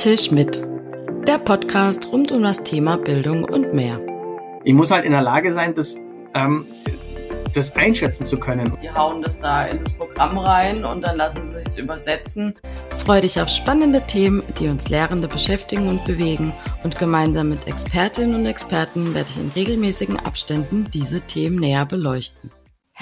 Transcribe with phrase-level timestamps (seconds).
[0.00, 0.62] Tisch mit.
[1.26, 4.00] Der Podcast rund um das Thema Bildung und mehr.
[4.64, 5.98] Ich muss halt in der Lage sein, das,
[6.32, 6.64] ähm,
[7.52, 8.74] das einschätzen zu können.
[8.82, 12.54] Die hauen das da in das Programm rein und dann lassen sie es übersetzen.
[13.04, 16.54] Freu dich auf spannende Themen, die uns Lehrende beschäftigen und bewegen.
[16.82, 22.50] Und gemeinsam mit Expertinnen und Experten werde ich in regelmäßigen Abständen diese Themen näher beleuchten.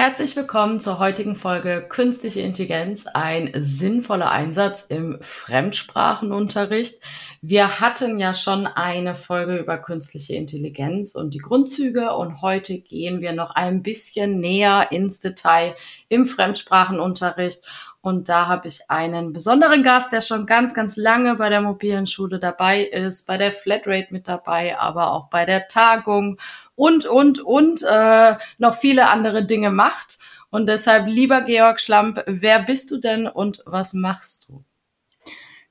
[0.00, 7.02] Herzlich willkommen zur heutigen Folge Künstliche Intelligenz, ein sinnvoller Einsatz im Fremdsprachenunterricht.
[7.42, 13.20] Wir hatten ja schon eine Folge über künstliche Intelligenz und die Grundzüge und heute gehen
[13.20, 15.74] wir noch ein bisschen näher ins Detail
[16.08, 17.64] im Fremdsprachenunterricht
[18.00, 22.06] und da habe ich einen besonderen Gast, der schon ganz, ganz lange bei der mobilen
[22.06, 26.38] Schule dabei ist, bei der Flatrate mit dabei, aber auch bei der Tagung
[26.76, 30.18] und, und, und äh, noch viele andere Dinge macht.
[30.50, 34.64] Und deshalb, lieber Georg Schlamp, wer bist du denn und was machst du?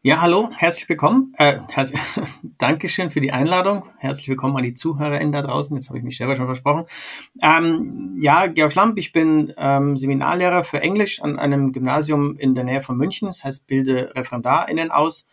[0.08, 1.34] Ja, hallo, herzlich willkommen.
[1.38, 2.00] Äh, herzlich,
[2.58, 3.90] Dankeschön für die Einladung.
[3.98, 5.76] Herzlich willkommen an die ZuhörerInnen da draußen.
[5.76, 6.86] Jetzt habe ich mich selber schon versprochen.
[7.42, 12.64] Ähm, ja, Georg Schlamp, ich bin ähm, Seminarlehrer für Englisch an einem Gymnasium in der
[12.64, 13.28] Nähe von München.
[13.28, 15.28] Das heißt, bilde ReferendarInnen aus.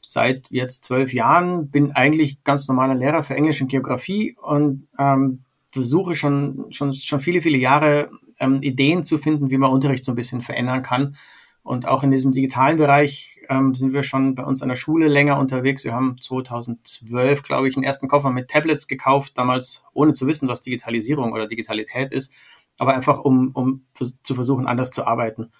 [0.00, 5.44] Seit jetzt zwölf Jahren bin eigentlich ganz normaler Lehrer für Englisch und Geografie und ähm,
[5.70, 10.10] versuche schon, schon, schon viele, viele Jahre ähm, Ideen zu finden, wie man Unterricht so
[10.10, 11.14] ein bisschen verändern kann.
[11.62, 15.08] Und auch in diesem digitalen Bereich ähm, sind wir schon bei uns an der Schule
[15.08, 15.82] länger unterwegs.
[15.84, 20.48] Wir haben 2012, glaube ich, einen ersten Koffer mit Tablets gekauft, damals ohne zu wissen,
[20.48, 22.32] was Digitalisierung oder Digitalität ist,
[22.78, 25.50] aber einfach um, um zu versuchen, anders zu arbeiten.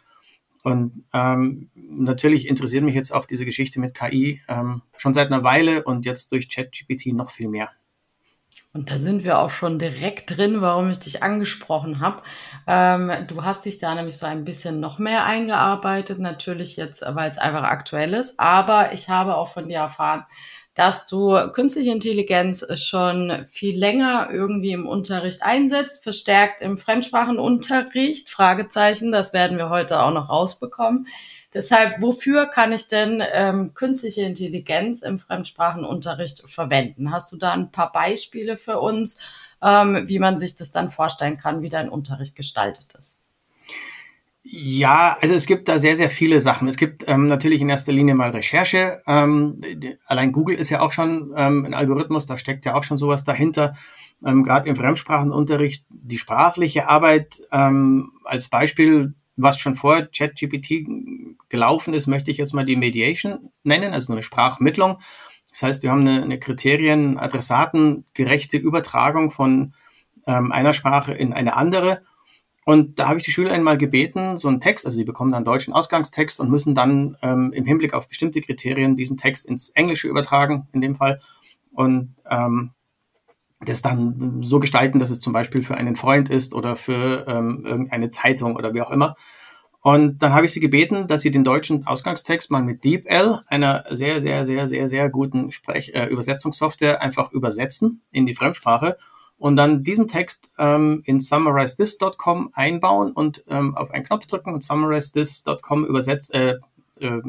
[0.62, 5.42] Und ähm, natürlich interessiert mich jetzt auch diese Geschichte mit KI ähm, schon seit einer
[5.42, 7.70] Weile und jetzt durch ChatGPT noch viel mehr.
[8.72, 12.22] Und da sind wir auch schon direkt drin, warum ich dich angesprochen habe.
[12.68, 17.28] Ähm, du hast dich da nämlich so ein bisschen noch mehr eingearbeitet, natürlich jetzt, weil
[17.28, 18.38] es einfach aktuell ist.
[18.38, 20.24] Aber ich habe auch von dir erfahren,
[20.74, 29.10] dass du künstliche Intelligenz schon viel länger irgendwie im Unterricht einsetzt, verstärkt im Fremdsprachenunterricht, Fragezeichen,
[29.10, 31.06] das werden wir heute auch noch rausbekommen.
[31.52, 37.10] Deshalb, wofür kann ich denn ähm, künstliche Intelligenz im Fremdsprachenunterricht verwenden?
[37.10, 39.18] Hast du da ein paar Beispiele für uns,
[39.60, 43.20] ähm, wie man sich das dann vorstellen kann, wie dein Unterricht gestaltet ist?
[44.42, 46.66] Ja, also es gibt da sehr, sehr viele Sachen.
[46.66, 49.02] Es gibt ähm, natürlich in erster Linie mal Recherche.
[49.06, 49.60] Ähm,
[50.06, 53.24] allein Google ist ja auch schon ähm, ein Algorithmus, da steckt ja auch schon sowas
[53.24, 53.74] dahinter.
[54.24, 60.86] Ähm, Gerade im Fremdsprachenunterricht die sprachliche Arbeit ähm, als Beispiel was schon vor ChatGPT
[61.48, 64.98] gelaufen ist, möchte ich jetzt mal die Mediation nennen, also eine Sprachmittlung.
[65.50, 69.74] Das heißt, wir haben eine, eine Kriterien, Adressaten, gerechte Übertragung von
[70.26, 72.02] ähm, einer Sprache in eine andere.
[72.64, 75.44] Und da habe ich die Schüler einmal gebeten, so einen Text, also sie bekommen dann
[75.44, 80.08] deutschen Ausgangstext und müssen dann ähm, im Hinblick auf bestimmte Kriterien diesen Text ins Englische
[80.08, 81.20] übertragen, in dem Fall.
[81.72, 82.72] Und ähm,
[83.60, 87.64] das dann so gestalten, dass es zum Beispiel für einen Freund ist oder für ähm,
[87.64, 89.16] irgendeine Zeitung oder wie auch immer.
[89.82, 93.84] Und dann habe ich sie gebeten, dass sie den deutschen Ausgangstext mal mit DeepL, einer
[93.90, 98.98] sehr, sehr, sehr, sehr, sehr guten Sprech äh, Übersetzungssoftware, einfach übersetzen in die Fremdsprache
[99.38, 104.62] und dann diesen Text ähm, in summarizethis.com einbauen und ähm, auf einen Knopf drücken und
[104.62, 106.58] summarizethis.com übersetzt, äh,
[107.00, 107.22] äh,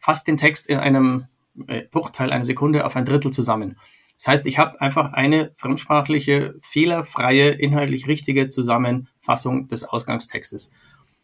[0.00, 1.26] fasst den Text in einem
[1.68, 3.76] äh, Bruchteil einer Sekunde auf ein Drittel zusammen.
[4.18, 10.70] Das heißt, ich habe einfach eine fremdsprachliche, fehlerfreie, inhaltlich richtige Zusammenfassung des Ausgangstextes.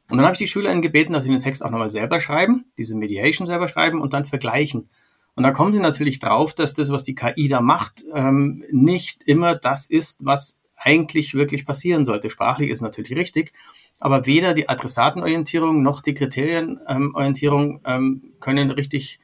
[0.09, 2.66] Und dann habe ich die SchülerInnen gebeten, dass sie den Text auch nochmal selber schreiben,
[2.78, 4.88] diese Mediation selber schreiben und dann vergleichen.
[5.34, 9.25] Und da kommen sie natürlich drauf, dass das, was die KI da macht, ähm, nicht
[9.25, 12.31] immer das ist, was eigentlich wirklich passieren sollte.
[12.31, 13.53] Sprachlich ist natürlich richtig,
[13.99, 19.19] aber weder die Adressatenorientierung noch die Kriterienorientierung ähm, können richtig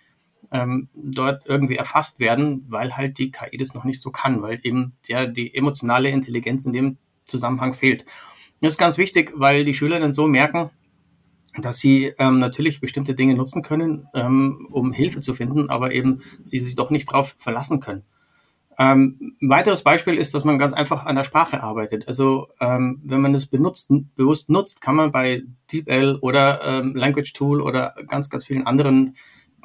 [0.52, 4.60] ähm, dort irgendwie erfasst werden, weil halt die KI das noch nicht so kann, weil
[4.62, 8.04] eben der, die emotionale Intelligenz in dem Zusammenhang fehlt.
[8.60, 10.70] Das ist ganz wichtig, weil die Schüler dann so merken,
[11.56, 16.22] dass sie ähm, natürlich bestimmte Dinge nutzen können, ähm, um Hilfe zu finden, aber eben
[16.42, 18.04] sie sich doch nicht darauf verlassen können.
[18.78, 22.08] Ähm, ein weiteres Beispiel ist, dass man ganz einfach an der Sprache arbeitet.
[22.08, 25.42] Also ähm, wenn man es benutzt, bewusst nutzt, kann man bei
[25.72, 29.16] DeepL oder ähm, Language Tool oder ganz, ganz vielen anderen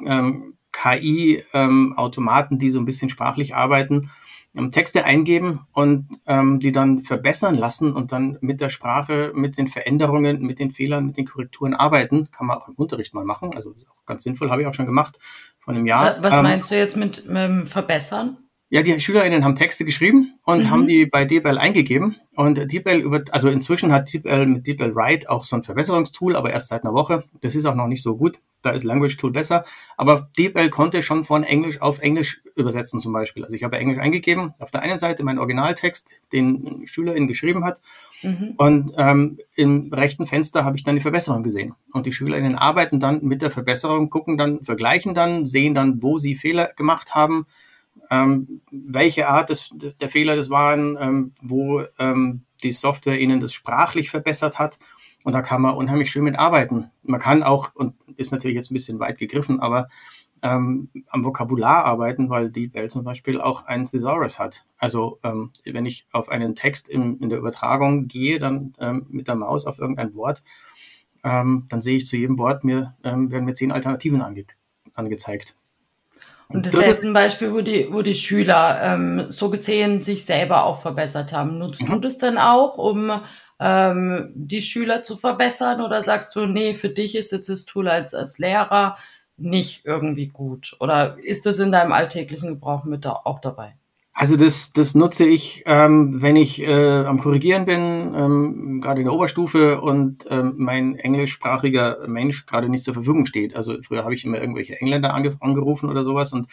[0.04, 4.10] ähm, KI-Automaten, ähm, die so ein bisschen sprachlich arbeiten,
[4.54, 9.58] ähm, Texte eingeben und ähm, die dann verbessern lassen und dann mit der Sprache, mit
[9.58, 12.30] den Veränderungen, mit den Fehlern, mit den Korrekturen arbeiten.
[12.30, 13.54] Kann man auch im Unterricht mal machen.
[13.54, 15.18] Also ist auch ganz sinnvoll, habe ich auch schon gemacht
[15.58, 16.22] vor einem Jahr.
[16.22, 18.38] Was ähm, meinst du jetzt mit, mit Verbessern?
[18.68, 20.70] Ja, die SchülerInnen haben Texte geschrieben und mhm.
[20.70, 22.16] haben die bei DeepL eingegeben.
[22.34, 26.50] Und DeepL über, also inzwischen hat DeepL mit DeepL Write auch so ein Verbesserungstool, aber
[26.50, 27.24] erst seit einer Woche.
[27.40, 28.40] Das ist auch noch nicht so gut.
[28.66, 29.64] Da ist Language Tool besser.
[29.96, 33.44] Aber DeepL konnte schon von Englisch auf Englisch übersetzen zum Beispiel.
[33.44, 34.54] Also ich habe Englisch eingegeben.
[34.58, 37.80] Auf der einen Seite meinen Originaltext, den SchülerIn geschrieben hat.
[38.22, 38.54] Mhm.
[38.56, 41.74] Und ähm, im rechten Fenster habe ich dann die Verbesserung gesehen.
[41.92, 46.18] Und die SchülerInnen arbeiten dann mit der Verbesserung, gucken dann, vergleichen dann, sehen dann, wo
[46.18, 47.46] sie Fehler gemacht haben
[48.10, 53.52] ähm, welche Art des, der Fehler das waren, ähm, wo ähm, die Software ihnen das
[53.52, 54.78] sprachlich verbessert hat.
[55.26, 56.92] Und da kann man unheimlich schön mit arbeiten.
[57.02, 59.88] Man kann auch, und ist natürlich jetzt ein bisschen weit gegriffen, aber
[60.40, 64.64] ähm, am Vokabular arbeiten, weil DeepL zum Beispiel auch ein Thesaurus hat.
[64.78, 69.26] Also ähm, wenn ich auf einen Text in, in der Übertragung gehe, dann ähm, mit
[69.26, 70.44] der Maus auf irgendein Wort,
[71.24, 74.44] ähm, dann sehe ich zu jedem Wort mir, ähm, werden mir zehn Alternativen ange
[74.94, 75.56] angezeigt.
[76.46, 80.24] Und das ist jetzt ein Beispiel, wo die, wo die Schüler ähm, so gesehen sich
[80.24, 81.58] selber auch verbessert haben.
[81.58, 81.88] Nutzt mhm.
[81.88, 83.10] du das dann auch, um
[83.60, 85.80] ähm, die Schüler zu verbessern?
[85.80, 88.96] Oder sagst du, nee, für dich ist jetzt das Tool als, als Lehrer
[89.36, 90.76] nicht irgendwie gut?
[90.80, 93.74] Oder ist das in deinem alltäglichen Gebrauch mit da auch dabei?
[94.18, 99.04] Also das, das nutze ich, ähm, wenn ich äh, am Korrigieren bin, ähm, gerade in
[99.04, 103.54] der Oberstufe und ähm, mein englischsprachiger Mensch gerade nicht zur Verfügung steht.
[103.54, 106.46] Also früher habe ich immer irgendwelche Engländer ange angerufen oder sowas und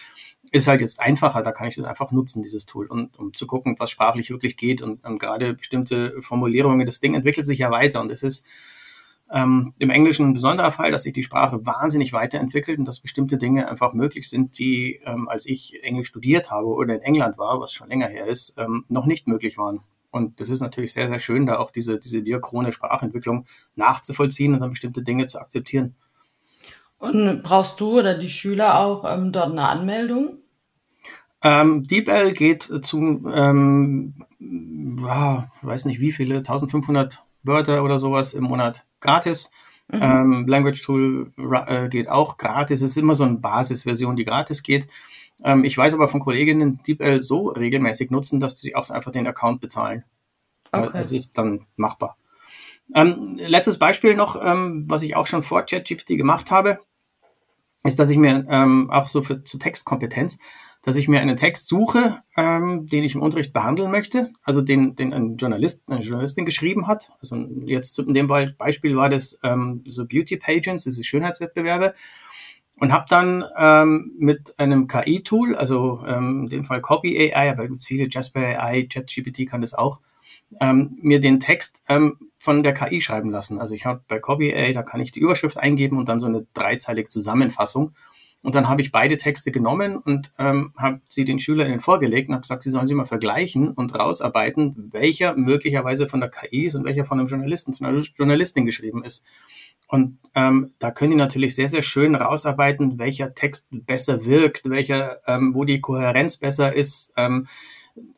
[0.53, 3.47] ist halt jetzt einfacher, da kann ich das einfach nutzen, dieses Tool, und, um zu
[3.47, 7.71] gucken, was sprachlich wirklich geht und ähm, gerade bestimmte Formulierungen, das Ding entwickelt sich ja
[7.71, 8.45] weiter und es ist
[9.33, 13.37] ähm, Im Englischen ein besonderer Fall, dass sich die Sprache wahnsinnig weiterentwickelt und dass bestimmte
[13.37, 17.59] Dinge einfach möglich sind, die, ähm, als ich Englisch studiert habe oder in England war,
[17.59, 19.79] was schon länger her ist, ähm, noch nicht möglich waren.
[20.11, 23.45] Und das ist natürlich sehr, sehr schön, da auch diese, diese diachrone Sprachentwicklung
[23.75, 25.95] nachzuvollziehen und dann bestimmte Dinge zu akzeptieren.
[26.99, 30.42] Und brauchst du oder die Schüler auch ähm, dort eine Anmeldung?
[31.43, 32.97] Ähm, DeepL geht zu,
[33.33, 39.51] ähm, ja, weiß nicht wie viele, 1500 Wörter oder sowas im Monat gratis.
[39.91, 39.99] Mhm.
[40.01, 41.33] Ähm, Language Tool
[41.67, 42.81] äh, geht auch gratis.
[42.81, 44.87] Es ist immer so eine Basisversion, die gratis geht.
[45.43, 49.11] Ähm, ich weiß aber von Kolleginnen, die DeepL so regelmäßig nutzen, dass sie auch einfach
[49.11, 50.05] den Account bezahlen.
[50.71, 50.89] Okay.
[50.93, 52.17] Das ist dann machbar.
[52.95, 56.79] Ähm, letztes Beispiel noch, ähm, was ich auch schon vor ChatGPT gemacht habe,
[57.83, 60.39] ist, dass ich mir ähm, auch so für zu Textkompetenz
[60.83, 64.95] dass ich mir einen Text suche, ähm, den ich im Unterricht behandeln möchte, also den,
[64.95, 67.09] den ein Journalist, eine Journalistin geschrieben hat.
[67.21, 71.95] Also jetzt in dem Beispiel war das ähm, so Beauty Pageants, ist Schönheitswettbewerbe.
[72.75, 77.67] Und habe dann ähm, mit einem KI-Tool, also ähm, in dem Fall Copy AI, aber
[77.67, 80.01] gibt es viele, Jasper AI, ChatGPT kann das auch,
[80.59, 83.59] ähm, mir den Text ähm, von der KI schreiben lassen.
[83.59, 86.27] Also ich habe bei Copy AI, da kann ich die Überschrift eingeben und dann so
[86.27, 87.93] eine dreizeilige Zusammenfassung.
[88.43, 92.35] Und dann habe ich beide Texte genommen und ähm, habe sie den SchülerInnen vorgelegt und
[92.35, 96.75] habe gesagt, sie sollen sie mal vergleichen und rausarbeiten, welcher möglicherweise von der KI ist
[96.75, 99.23] und welcher von einem Journalisten, von einer Journalistin geschrieben ist.
[99.87, 105.19] Und ähm, da können die natürlich sehr, sehr schön rausarbeiten, welcher Text besser wirkt, welcher,
[105.25, 107.13] ähm, wo die Kohärenz besser ist.
[107.15, 107.47] Ähm,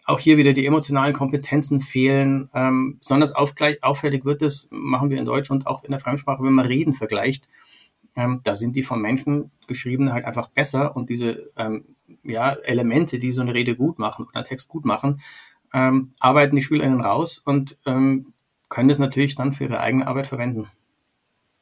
[0.06, 2.50] auch hier wieder die emotionalen Kompetenzen fehlen.
[2.56, 6.54] Ähm, besonders auffällig wird es, machen wir in Deutsch und auch in der Fremdsprache, wenn
[6.54, 7.48] man Reden vergleicht
[8.16, 11.86] ähm, da sind die von Menschen geschriebene halt einfach besser und diese ähm,
[12.24, 15.22] ja, Elemente, die so eine Rede gut machen oder einen Text gut machen,
[15.74, 18.34] ähm, arbeiten die SchülerInnen raus und ähm,
[18.70, 20.68] können das natürlich dann für ihre eigene Arbeit verwenden.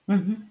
[0.07, 0.49] Mhm.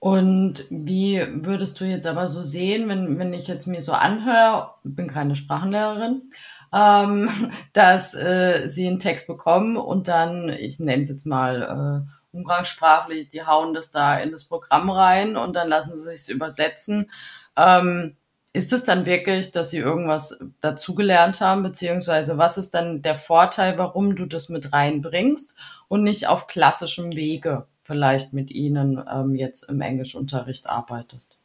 [0.00, 4.74] Und wie würdest du jetzt aber so sehen, wenn, wenn ich jetzt mir so anhöre,
[4.84, 6.30] bin keine Sprachenlehrerin,
[6.72, 7.28] ähm,
[7.72, 13.28] dass äh, sie einen Text bekommen und dann, ich nenne es jetzt mal äh, umgangssprachlich,
[13.28, 17.10] die hauen das da in das Programm rein und dann lassen sie sich übersetzen.
[17.56, 18.16] Ähm,
[18.52, 23.78] ist es dann wirklich, dass sie irgendwas dazugelernt haben, beziehungsweise was ist dann der Vorteil,
[23.78, 25.54] warum du das mit reinbringst
[25.88, 31.38] und nicht auf klassischem Wege vielleicht mit ihnen ähm, jetzt im Englischunterricht arbeitest?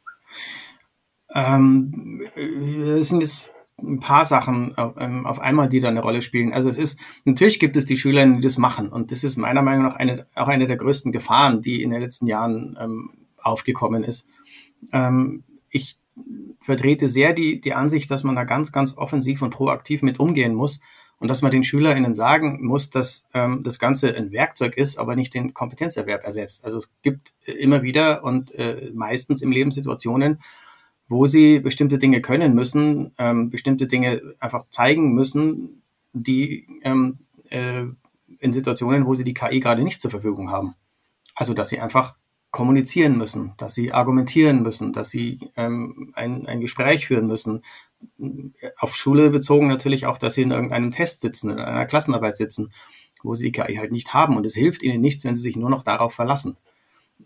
[1.34, 6.22] Ähm, das sind jetzt ein paar Sachen auf, ähm, auf einmal, die da eine Rolle
[6.22, 6.52] spielen.
[6.52, 8.88] Also es ist, natürlich gibt es die Schüler, die das machen.
[8.88, 12.00] Und das ist meiner Meinung nach eine, auch eine der größten Gefahren, die in den
[12.00, 14.26] letzten Jahren ähm, aufgekommen ist.
[14.92, 15.98] Ähm, ich
[16.60, 20.54] vertrete sehr die, die Ansicht, dass man da ganz, ganz offensiv und proaktiv mit umgehen
[20.54, 20.80] muss
[21.18, 25.16] und dass man den SchülerInnen sagen muss, dass ähm, das Ganze ein Werkzeug ist, aber
[25.16, 26.64] nicht den Kompetenzerwerb ersetzt.
[26.64, 30.40] Also es gibt immer wieder und äh, meistens im Leben Situationen,
[31.08, 35.82] wo sie bestimmte Dinge können müssen, ähm, bestimmte Dinge einfach zeigen müssen,
[36.12, 37.18] die ähm,
[37.50, 37.84] äh,
[38.38, 40.74] in Situationen, wo sie die KI gerade nicht zur Verfügung haben.
[41.34, 42.16] Also dass sie einfach
[42.50, 47.64] kommunizieren müssen, dass sie argumentieren müssen, dass sie ähm, ein, ein Gespräch führen müssen.
[48.78, 52.72] Auf Schule bezogen natürlich auch, dass sie in irgendeinem Test sitzen, in einer Klassenarbeit sitzen,
[53.24, 54.36] wo sie die KI halt nicht haben.
[54.36, 56.56] Und es hilft ihnen nichts, wenn sie sich nur noch darauf verlassen.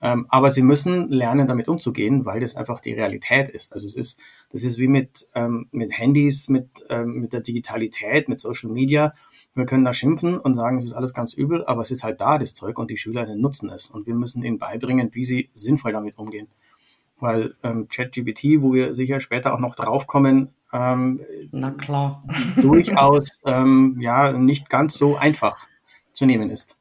[0.00, 3.72] Ähm, aber sie müssen lernen, damit umzugehen, weil das einfach die Realität ist.
[3.72, 4.20] Also es ist,
[4.52, 9.14] das ist wie mit, ähm, mit Handys, mit, ähm, mit der Digitalität, mit Social Media.
[9.54, 12.20] Wir können da schimpfen und sagen, es ist alles ganz übel, aber es ist halt
[12.20, 13.90] da, das Zeug, und die Schüler nutzen es.
[13.90, 16.48] Und wir müssen ihnen beibringen, wie sie sinnvoll damit umgehen.
[17.18, 22.22] Weil ähm, ChatGPT, wo wir sicher später auch noch draufkommen, ähm, Na klar.
[22.60, 25.66] durchaus ähm, ja nicht ganz so einfach
[26.12, 26.77] zu nehmen ist.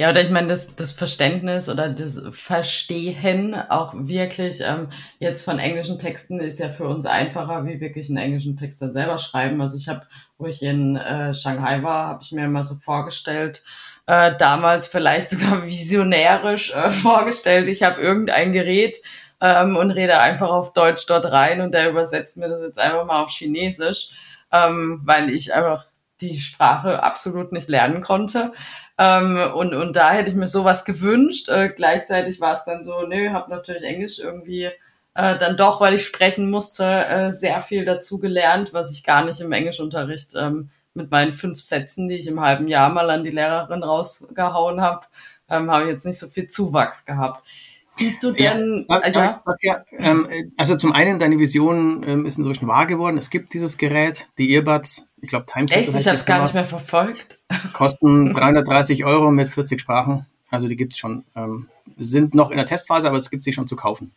[0.00, 4.88] Ja, oder ich meine, das, das Verständnis oder das Verstehen auch wirklich ähm,
[5.18, 8.94] jetzt von englischen Texten ist ja für uns einfacher, wie wirklich einen englischen Text dann
[8.94, 9.60] selber schreiben.
[9.60, 10.06] Also ich habe,
[10.38, 13.62] wo ich in äh, Shanghai war, habe ich mir immer so vorgestellt,
[14.06, 19.02] äh, damals vielleicht sogar visionärisch äh, vorgestellt, ich habe irgendein Gerät
[19.42, 23.04] ähm, und rede einfach auf Deutsch dort rein und der übersetzt mir das jetzt einfach
[23.04, 24.12] mal auf Chinesisch,
[24.50, 25.89] ähm, weil ich einfach
[26.20, 28.52] die Sprache absolut nicht lernen konnte.
[28.98, 31.48] Ähm, und, und da hätte ich mir sowas gewünscht.
[31.48, 34.70] Äh, gleichzeitig war es dann so, nö, habe natürlich Englisch irgendwie
[35.14, 39.24] äh, dann doch, weil ich sprechen musste, äh, sehr viel dazu gelernt, was ich gar
[39.24, 43.24] nicht im Englischunterricht ähm, mit meinen fünf Sätzen, die ich im halben Jahr mal an
[43.24, 45.06] die Lehrerin rausgehauen habe,
[45.48, 47.44] ähm, habe ich jetzt nicht so viel Zuwachs gehabt.
[47.92, 48.86] Siehst du denn?
[48.88, 49.42] Ja, äh, ja?
[49.62, 53.18] ja ähm, also zum einen, deine Vision ähm, ist inzwischen wahr geworden.
[53.18, 55.08] Es gibt dieses Gerät, die Earbuds.
[55.20, 55.76] Ich glaube, Timeset.
[55.76, 55.94] Echt?
[55.94, 57.40] Ich habe es gar nicht mehr verfolgt.
[57.72, 60.26] Kosten 330 Euro mit 40 Sprachen.
[60.50, 61.24] Also die gibt es schon.
[61.34, 64.12] Ähm, sind noch in der Testphase, aber es gibt sie schon zu kaufen.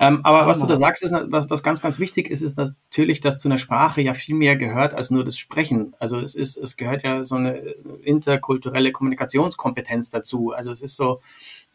[0.00, 2.56] Ähm, aber oh, was du da sagst, ist, was, was ganz, ganz wichtig ist, ist
[2.58, 5.94] natürlich, dass zu einer Sprache ja viel mehr gehört als nur das Sprechen.
[5.98, 7.58] Also es ist, es gehört ja so eine
[8.02, 10.52] interkulturelle Kommunikationskompetenz dazu.
[10.52, 11.20] Also es ist so,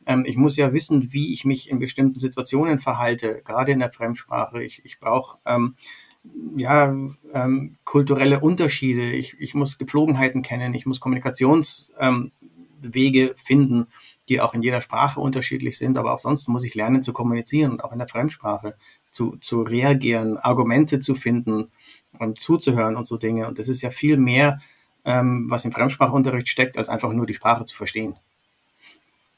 [0.10, 3.92] ähm, ich muss ja wissen, wie ich mich in bestimmten Situationen verhalte, gerade in der
[3.92, 4.64] Fremdsprache.
[4.64, 5.76] Ich, ich brauche ähm,
[6.58, 6.92] ja,
[7.34, 9.12] ähm, kulturelle Unterschiede.
[9.12, 10.74] Ich, ich muss Gepflogenheiten kennen.
[10.74, 13.86] Ich muss Kommunikationswege ähm, finden,
[14.30, 15.96] die auch in jeder Sprache unterschiedlich sind.
[15.96, 18.76] Aber auch sonst muss ich lernen zu kommunizieren und auch in der Fremdsprache
[19.12, 21.72] zu, zu reagieren, Argumente zu finden
[22.18, 23.48] und zuzuhören und so Dinge.
[23.48, 24.58] Und das ist ja viel mehr,
[25.06, 28.16] ähm, was im Fremdsprachunterricht steckt, als einfach nur die Sprache zu verstehen.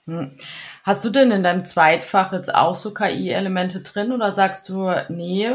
[0.07, 0.35] Hm.
[0.83, 5.47] Hast du denn in deinem Zweitfach jetzt auch so KI-Elemente drin oder sagst du, nee,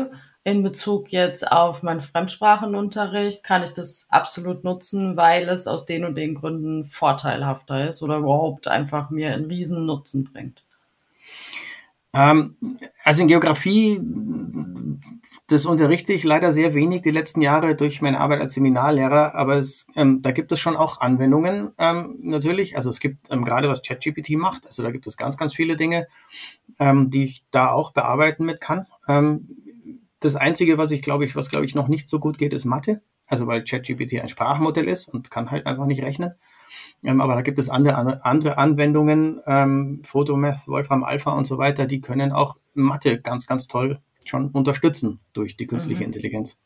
[0.45, 6.05] in Bezug jetzt auf meinen Fremdsprachenunterricht kann ich das absolut nutzen, weil es aus den
[6.05, 10.66] und den Gründen vorteilhafter ist oder überhaupt einfach mir einen riesen Nutzen bringt?
[12.17, 12.57] Ähm,
[13.05, 14.01] also in Geografie,
[15.49, 19.57] das unterrichte ich leider sehr wenig die letzten Jahre durch meine Arbeit als Seminarlehrer, aber
[19.57, 22.75] es, ähm, da gibt es schon auch Anwendungen ähm, natürlich.
[22.75, 25.77] Also es gibt ähm, gerade was ChatGPT macht, also da gibt es ganz, ganz viele
[25.77, 26.09] Dinge,
[26.79, 28.87] ähm, die ich da auch bearbeiten mit kann.
[29.07, 29.49] Ähm,
[30.19, 32.65] das Einzige, was ich glaube ich, was glaube ich noch nicht so gut geht, ist
[32.65, 33.03] Mathe.
[33.29, 36.33] Also weil ChatGPT ein Sprachmodell ist und kann halt einfach nicht rechnen.
[37.03, 41.87] Ähm, aber da gibt es andere, andere Anwendungen, ähm, Photomath, Wolfram Alpha und so weiter,
[41.87, 46.07] die können auch Mathe ganz, ganz toll schon unterstützen durch die künstliche mhm.
[46.07, 46.59] Intelligenz.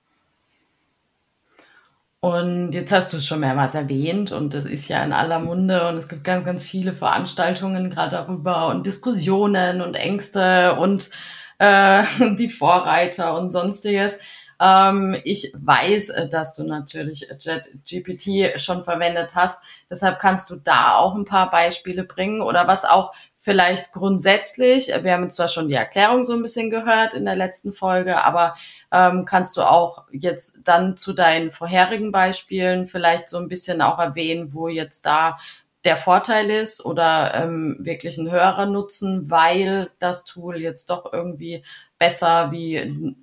[2.21, 5.89] Und jetzt hast du es schon mehrmals erwähnt und das ist ja in aller Munde
[5.89, 11.11] und es gibt ganz, ganz viele Veranstaltungen gerade darüber und Diskussionen und Ängste und
[11.59, 12.03] äh,
[12.39, 14.19] die Vorreiter und sonstiges.
[14.61, 19.63] Ähm, ich weiß, äh, dass du natürlich JetGPT schon verwendet hast.
[19.91, 25.13] Deshalb kannst du da auch ein paar Beispiele bringen oder was auch vielleicht grundsätzlich, wir
[25.13, 28.55] haben zwar schon die Erklärung so ein bisschen gehört in der letzten Folge, aber
[28.93, 33.99] ähm, kannst du auch jetzt dann zu deinen vorherigen Beispielen vielleicht so ein bisschen auch
[33.99, 35.39] erwähnen, wo jetzt da
[35.85, 41.65] der Vorteil ist oder ähm, wirklich ein höherer Nutzen, weil das Tool jetzt doch irgendwie
[41.99, 43.17] besser wie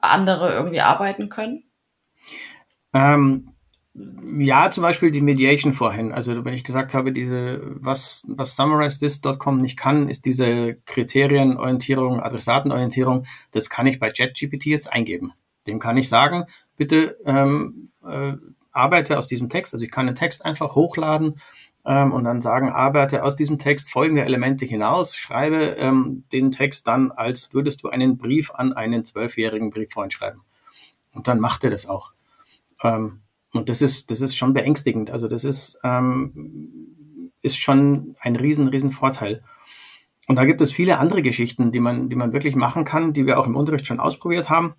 [0.00, 1.64] andere irgendwie arbeiten können?
[2.92, 3.50] Ähm,
[4.38, 6.12] ja, zum Beispiel die Mediation vorhin.
[6.12, 13.26] Also wenn ich gesagt habe, diese, was, was SummarizeThis.com nicht kann, ist diese Kriterienorientierung, Adressatenorientierung,
[13.50, 15.32] das kann ich bei ChatGPT jetzt eingeben.
[15.66, 16.44] Dem kann ich sagen,
[16.76, 18.34] bitte ähm, äh,
[18.72, 19.74] arbeite aus diesem Text.
[19.74, 21.40] Also ich kann den Text einfach hochladen
[21.86, 26.86] ähm, und dann sagen, arbeite aus diesem Text folgende Elemente hinaus, schreibe ähm, den Text
[26.86, 30.42] dann, als würdest du einen Brief an einen zwölfjährigen Brieffreund schreiben.
[31.12, 32.12] Und dann macht er das auch.
[32.82, 33.20] Ähm,
[33.52, 35.10] und das ist, das ist schon beängstigend.
[35.10, 39.42] Also das ist, ähm, ist schon ein riesen, riesen Vorteil.
[40.28, 43.26] Und da gibt es viele andere Geschichten, die man, die man wirklich machen kann, die
[43.26, 44.74] wir auch im Unterricht schon ausprobiert haben.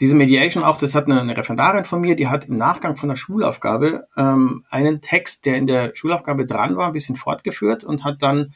[0.00, 3.10] Diese Mediation auch, das hat eine, eine, Referendarin von mir, die hat im Nachgang von
[3.10, 8.02] der Schulaufgabe ähm, einen Text, der in der Schulaufgabe dran war, ein bisschen fortgeführt und
[8.02, 8.54] hat dann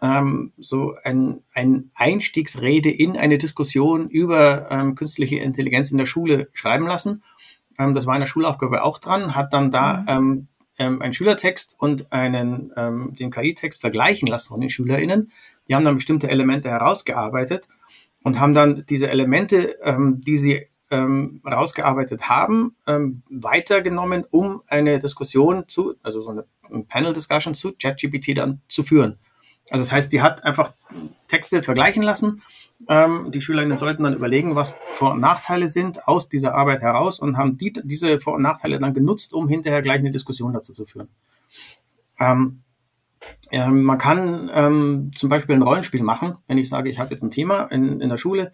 [0.00, 6.48] ähm, so ein, ein Einstiegsrede in eine Diskussion über ähm, künstliche Intelligenz in der Schule
[6.54, 7.22] schreiben lassen.
[7.78, 10.06] Ähm, das war in der Schulaufgabe auch dran, hat dann da mhm.
[10.08, 15.30] ähm, ähm, einen Schülertext und einen, ähm, den KI-Text vergleichen lassen von den SchülerInnen.
[15.68, 17.68] Die haben dann bestimmte Elemente herausgearbeitet
[18.22, 24.98] und haben dann diese Elemente, ähm, die sie ähm, rausgearbeitet haben, ähm, weitergenommen, um eine
[24.98, 26.44] Diskussion zu, also so eine
[26.88, 29.18] Panel-Discussion zu ChatGPT dann zu führen.
[29.70, 30.72] Also das heißt, die hat einfach
[31.28, 32.42] Texte vergleichen lassen.
[32.88, 37.20] Ähm, die Schülerinnen sollten dann überlegen, was Vor- und Nachteile sind aus dieser Arbeit heraus
[37.20, 40.72] und haben die, diese Vor- und Nachteile dann genutzt, um hinterher gleich eine Diskussion dazu
[40.72, 41.08] zu führen.
[42.18, 42.62] Ähm,
[43.50, 47.22] ähm, man kann ähm, zum Beispiel ein Rollenspiel machen, wenn ich sage, ich habe jetzt
[47.22, 48.52] ein Thema in, in der Schule,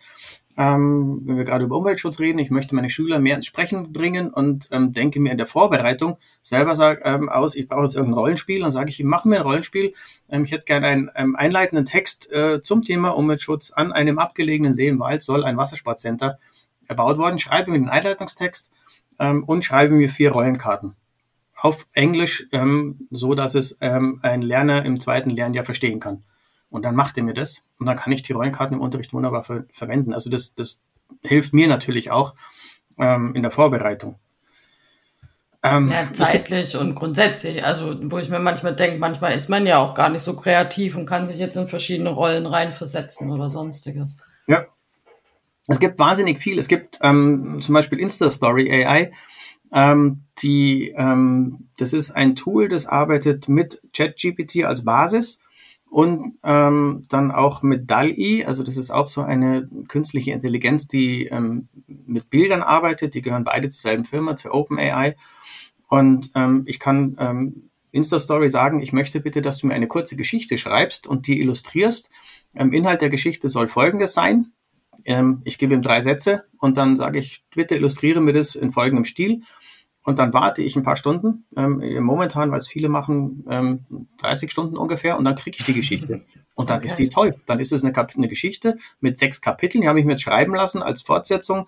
[0.58, 4.30] ähm, wenn wir gerade über Umweltschutz reden, ich möchte meine Schüler mehr ins Sprechen bringen
[4.30, 8.18] und ähm, denke mir in der Vorbereitung selber sag, ähm, aus, ich brauche jetzt irgendein
[8.18, 9.92] Rollenspiel und sage ich, mache mir ein Rollenspiel.
[10.30, 13.70] Ähm, ich hätte gerne einen ähm, einleitenden Text äh, zum Thema Umweltschutz.
[13.70, 16.38] An einem abgelegenen See im Wald soll ein Wassersportcenter
[16.88, 17.38] erbaut worden.
[17.38, 18.70] Schreibe mir den Einleitungstext
[19.18, 20.96] ähm, und schreibe mir vier Rollenkarten
[21.56, 26.22] auf Englisch, ähm, so dass es ähm, ein Lerner im zweiten Lernjahr verstehen kann.
[26.68, 29.44] Und dann macht er mir das und dann kann ich die Rollenkarten im Unterricht wunderbar
[29.44, 30.12] ver verwenden.
[30.12, 30.78] Also das, das
[31.22, 32.34] hilft mir natürlich auch
[32.98, 34.18] ähm, in der Vorbereitung.
[35.62, 37.64] Ähm, ja, zeitlich und grundsätzlich.
[37.64, 40.96] Also, wo ich mir manchmal denke, manchmal ist man ja auch gar nicht so kreativ
[40.96, 44.18] und kann sich jetzt in verschiedene Rollen reinversetzen oder sonstiges.
[44.46, 44.66] Ja.
[45.66, 46.58] Es gibt wahnsinnig viel.
[46.58, 49.12] Es gibt ähm, zum Beispiel Insta-Story AI.
[49.72, 55.40] Ähm, die, ähm, das ist ein Tool, das arbeitet mit ChatGPT als Basis
[55.90, 61.26] und ähm, dann auch mit DALI, also das ist auch so eine künstliche Intelligenz, die
[61.26, 63.14] ähm, mit Bildern arbeitet.
[63.14, 65.16] Die gehören beide zur selben Firma, zur OpenAI.
[65.88, 70.16] Und ähm, ich kann ähm, Insta-Story sagen, ich möchte bitte, dass du mir eine kurze
[70.16, 72.10] Geschichte schreibst und die illustrierst.
[72.54, 74.52] Ähm, Inhalt der Geschichte soll folgendes sein.
[75.06, 78.72] Ähm, ich gebe ihm drei Sätze und dann sage ich, bitte illustriere mir das in
[78.72, 79.42] folgendem Stil.
[80.02, 84.52] Und dann warte ich ein paar Stunden, ähm, momentan, weil es viele machen, ähm, 30
[84.52, 86.22] Stunden ungefähr, und dann kriege ich die Geschichte.
[86.54, 86.86] Und dann okay.
[86.86, 87.34] ist die toll.
[87.44, 90.22] Dann ist es eine, Kap eine Geschichte mit sechs Kapiteln, die habe ich mir jetzt
[90.22, 91.66] schreiben lassen als Fortsetzung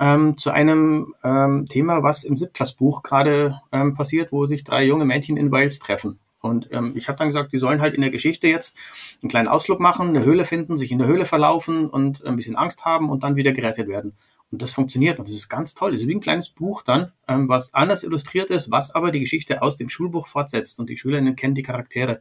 [0.00, 5.04] ähm, zu einem ähm, Thema, was im Siebklassbuch gerade ähm, passiert, wo sich drei junge
[5.04, 6.18] Mädchen in Wales treffen.
[6.44, 8.76] Und ähm, ich habe dann gesagt, die sollen halt in der Geschichte jetzt
[9.22, 12.54] einen kleinen Ausflug machen, eine Höhle finden, sich in der Höhle verlaufen und ein bisschen
[12.54, 14.12] Angst haben und dann wieder gerettet werden.
[14.50, 15.92] Und das funktioniert und das ist ganz toll.
[15.92, 19.20] Das ist wie ein kleines Buch dann, ähm, was anders illustriert ist, was aber die
[19.20, 22.20] Geschichte aus dem Schulbuch fortsetzt und die Schülerinnen kennen die Charaktere.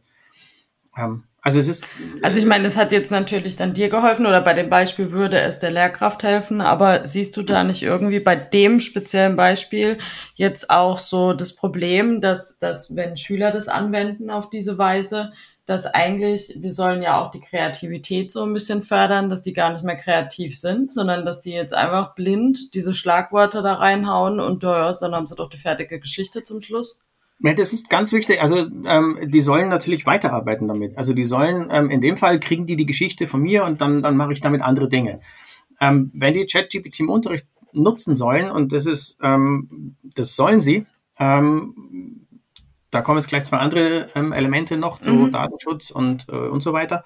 [0.98, 1.86] Ähm, also es ist.
[2.22, 5.42] Also ich meine, es hat jetzt natürlich dann dir geholfen oder bei dem Beispiel würde
[5.42, 9.98] es der Lehrkraft helfen, aber siehst du da nicht irgendwie bei dem speziellen Beispiel
[10.36, 15.34] jetzt auch so das Problem, dass, dass wenn Schüler das anwenden auf diese Weise,
[15.66, 19.74] dass eigentlich, wir sollen ja auch die Kreativität so ein bisschen fördern, dass die gar
[19.74, 24.64] nicht mehr kreativ sind, sondern dass die jetzt einfach blind diese Schlagworte da reinhauen und
[24.64, 27.02] ja, dann haben sie doch die fertige Geschichte zum Schluss.
[27.44, 28.42] Ja, das ist ganz wichtig.
[28.42, 30.98] Also ähm, die sollen natürlich weiterarbeiten damit.
[30.98, 34.02] Also die sollen, ähm, in dem Fall kriegen die die Geschichte von mir und dann,
[34.02, 35.20] dann mache ich damit andere Dinge.
[35.82, 40.86] Ähm, wenn die ChatGPT im Unterricht nutzen sollen, und das ist, ähm, das sollen sie,
[41.20, 42.26] ähm,
[42.92, 45.32] da kommen jetzt gleich zwei andere ähm, Elemente noch zu mhm.
[45.32, 47.04] Datenschutz und, äh, und so weiter.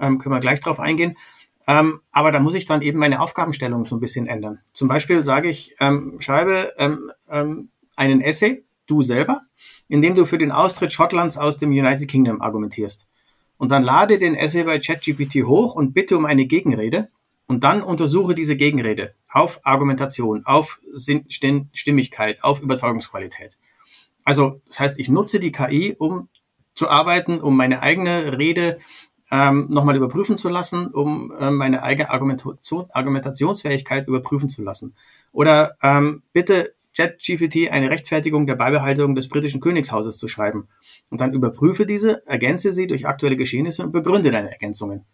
[0.00, 1.16] Ähm, können wir gleich drauf eingehen.
[1.66, 4.60] Ähm, aber da muss ich dann eben meine Aufgabenstellung so ein bisschen ändern.
[4.72, 9.42] Zum Beispiel sage ich, ähm, schreibe ähm, ähm, einen Essay, du selber,
[9.88, 13.08] in dem du für den Austritt Schottlands aus dem United Kingdom argumentierst.
[13.56, 17.08] Und dann lade den Essay bei ChatGPT hoch und bitte um eine Gegenrede.
[17.46, 23.58] Und dann untersuche diese Gegenrede auf Argumentation, auf Stimmigkeit, auf Überzeugungsqualität.
[24.24, 26.28] Also das heißt, ich nutze die KI, um
[26.74, 28.78] zu arbeiten, um meine eigene Rede
[29.30, 34.94] ähm, nochmal überprüfen zu lassen, um ähm, meine eigene Argumentation, Argumentationsfähigkeit überprüfen zu lassen.
[35.32, 40.68] Oder ähm, bitte ChatGPT eine Rechtfertigung der Beibehaltung des britischen Königshauses zu schreiben.
[41.10, 45.04] Und dann überprüfe diese, ergänze sie durch aktuelle Geschehnisse und begründe deine Ergänzungen.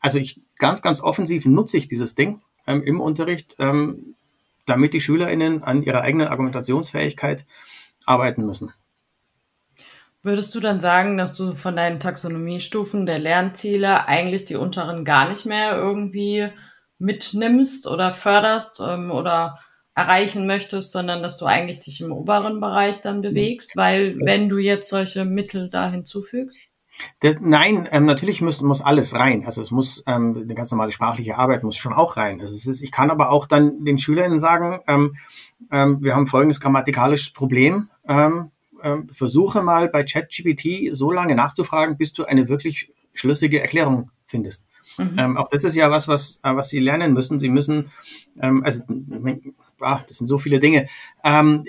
[0.00, 4.14] Also ich ganz, ganz offensiv nutze ich dieses Ding ähm, im Unterricht, ähm,
[4.66, 7.46] damit die SchülerInnen an ihrer eigenen Argumentationsfähigkeit
[8.04, 8.72] arbeiten müssen.
[10.22, 15.28] Würdest du dann sagen, dass du von deinen Taxonomiestufen der Lernziele eigentlich die unteren gar
[15.28, 16.48] nicht mehr irgendwie
[16.98, 19.60] mitnimmst oder förderst ähm, oder
[19.98, 24.58] erreichen möchtest, sondern dass du eigentlich dich im oberen Bereich dann bewegst, weil wenn du
[24.58, 26.56] jetzt solche Mittel da hinzufügst?
[27.20, 29.44] Das, nein, ähm, natürlich muss, muss alles rein.
[29.44, 32.40] Also es muss ähm, eine ganz normale sprachliche Arbeit muss schon auch rein.
[32.40, 35.16] Also es ist, ich kann aber auch dann den SchülerInnen sagen, ähm,
[35.72, 37.90] ähm, wir haben folgendes grammatikalisches Problem.
[38.06, 38.50] Ähm,
[38.82, 44.66] ähm, versuche mal bei ChatGPT so lange nachzufragen, bis du eine wirklich schlüssige Erklärung findest.
[44.96, 45.18] Mhm.
[45.18, 47.38] Ähm, auch das ist ja was, was, äh, was sie lernen müssen.
[47.38, 47.90] Sie müssen,
[48.40, 48.84] ähm, also,
[49.80, 50.88] ah, das sind so viele Dinge.
[51.24, 51.64] Ähm,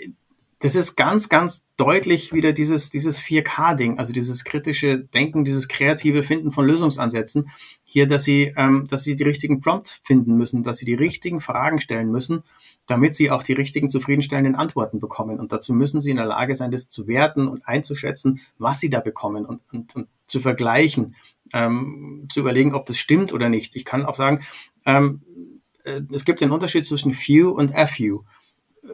[0.62, 6.22] das ist ganz, ganz deutlich wieder dieses, dieses 4K-Ding, also dieses kritische Denken, dieses kreative
[6.24, 7.50] Finden von Lösungsansätzen.
[7.86, 11.40] Hier, dass sie, ähm, dass sie die richtigen Prompts finden müssen, dass sie die richtigen
[11.40, 12.44] Fragen stellen müssen,
[12.88, 15.40] damit sie auch die richtigen zufriedenstellenden Antworten bekommen.
[15.40, 18.90] Und dazu müssen sie in der Lage sein, das zu werten und einzuschätzen, was sie
[18.90, 21.16] da bekommen und, und, und zu vergleichen,
[21.54, 23.78] ähm, zu überlegen, ob das stimmt oder nicht.
[23.78, 24.42] Ich kann auch sagen,
[24.86, 25.29] ähm, äh,
[26.12, 28.22] es gibt den Unterschied zwischen Few und a few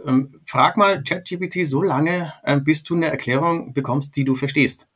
[0.05, 4.89] ähm, frag mal ChatGPT so lange, ähm, bis du eine Erklärung bekommst, die du verstehst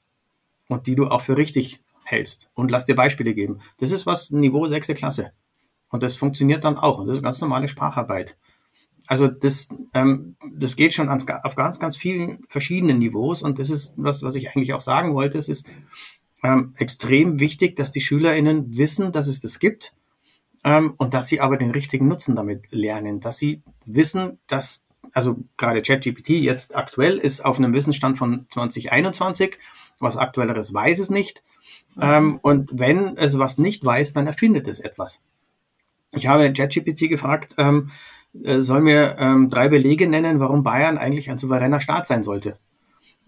[0.68, 2.50] und die du auch für richtig hältst.
[2.54, 3.60] Und lass dir Beispiele geben.
[3.78, 4.88] Das ist was Niveau 6.
[4.90, 5.32] Klasse.
[5.90, 7.00] Und das funktioniert dann auch.
[7.00, 8.38] Und das ist ganz normale Spracharbeit.
[9.08, 13.42] Also das, ähm, das geht schon ans, auf ganz, ganz vielen verschiedenen Niveaus.
[13.42, 15.38] Und das ist was, was ich eigentlich auch sagen wollte.
[15.38, 15.68] Es ist
[16.44, 19.94] ähm, extrem wichtig, dass die SchülerInnen wissen, dass es das gibt
[20.64, 25.38] ähm, und dass sie aber den richtigen Nutzen damit lernen, dass sie wissen, dass, also
[25.58, 29.58] gerade ChatGPT jetzt aktuell ist auf einem Wissensstand von 2021,
[30.00, 31.44] was aktuelleres weiß es nicht.
[31.96, 32.02] Mhm.
[32.02, 35.22] Ähm, und wenn es was nicht weiß, dann erfindet es etwas.
[36.12, 37.92] Ich habe ChatGPT gefragt, ähm,
[38.44, 42.58] äh, soll mir ähm, drei Belege nennen, warum Bayern eigentlich ein souveräner Staat sein sollte.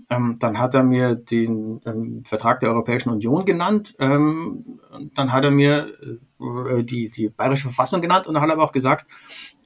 [0.10, 3.96] Ähm, dann hat er mir den ähm, Vertrag der Europäischen Union genannt.
[4.00, 4.80] Ähm,
[5.16, 5.94] dann hat er mir
[6.40, 9.08] äh, die, die bayerische Verfassung genannt und dann hat er aber auch gesagt,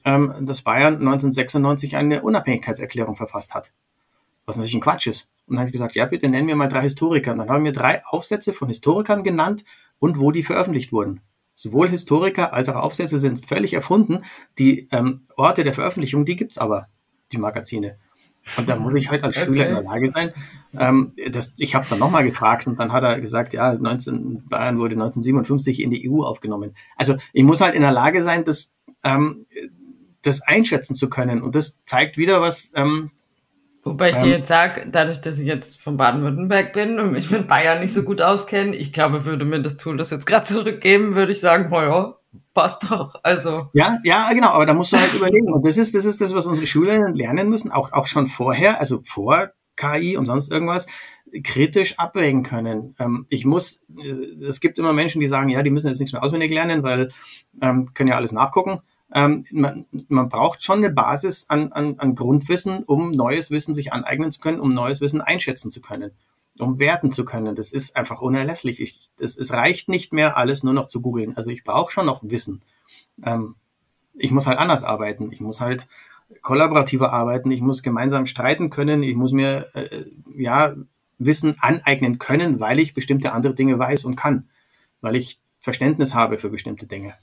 [0.04, 3.72] ähm, dass Bayern 1996 eine Unabhängigkeitserklärung verfasst hat.
[4.44, 5.28] Was natürlich ein Quatsch ist.
[5.46, 7.32] Und dann habe ich gesagt, ja, bitte nennen wir mal drei Historiker.
[7.32, 9.64] Und dann haben wir drei Aufsätze von Historikern genannt
[9.98, 11.20] und wo die veröffentlicht wurden.
[11.52, 14.22] Sowohl Historiker als auch Aufsätze sind völlig erfunden.
[14.58, 16.88] Die ähm, Orte der Veröffentlichung, die gibt's aber,
[17.32, 17.98] die Magazine.
[18.56, 19.46] Und da muss ich halt als okay.
[19.46, 20.32] Schüler in der Lage sein.
[20.78, 24.78] Ähm, das, ich habe dann nochmal gefragt und dann hat er gesagt, ja, 19, Bayern
[24.78, 26.74] wurde 1957 in die EU aufgenommen.
[26.96, 28.72] Also ich muss halt in der Lage sein, das,
[29.04, 29.46] ähm,
[30.22, 31.42] das einschätzen zu können.
[31.42, 33.10] Und das zeigt wieder, was ähm,
[33.86, 37.30] Wobei ich dir ähm, jetzt sage, dadurch, dass ich jetzt von Baden-Württemberg bin und mich
[37.30, 40.44] mit Bayern nicht so gut auskenne, ich glaube, würde mir das Tool das jetzt gerade
[40.44, 42.16] zurückgeben, würde ich sagen, oh ja,
[42.54, 43.14] passt doch.
[43.22, 43.68] Also.
[43.72, 45.52] Ja, ja, genau, aber da musst du halt überlegen.
[45.52, 48.80] Und das ist, das ist das, was unsere Schülerinnen lernen müssen, auch, auch schon vorher,
[48.80, 50.86] also vor KI und sonst irgendwas,
[51.44, 52.94] kritisch abwägen können.
[52.98, 53.82] Ähm, ich muss,
[54.46, 57.10] es gibt immer Menschen, die sagen, ja, die müssen jetzt nichts mehr auswendig lernen, weil
[57.60, 58.80] ähm, können ja alles nachgucken
[59.14, 63.92] ähm, man, man braucht schon eine Basis an, an, an Grundwissen, um neues Wissen sich
[63.92, 66.10] aneignen zu können, um neues Wissen einschätzen zu können,
[66.58, 67.54] um werten zu können.
[67.54, 68.80] Das ist einfach unerlässlich.
[68.80, 71.36] Ich, das, es reicht nicht mehr, alles nur noch zu googeln.
[71.36, 72.62] Also ich brauche schon noch Wissen.
[73.22, 73.56] Ähm,
[74.14, 75.32] ich muss halt anders arbeiten.
[75.32, 75.86] Ich muss halt
[76.42, 77.50] kollaborativer arbeiten.
[77.50, 79.02] Ich muss gemeinsam streiten können.
[79.02, 80.04] Ich muss mir äh,
[80.36, 80.74] ja
[81.18, 84.48] Wissen aneignen können, weil ich bestimmte andere Dinge weiß und kann,
[85.00, 87.14] weil ich Verständnis habe für bestimmte Dinge.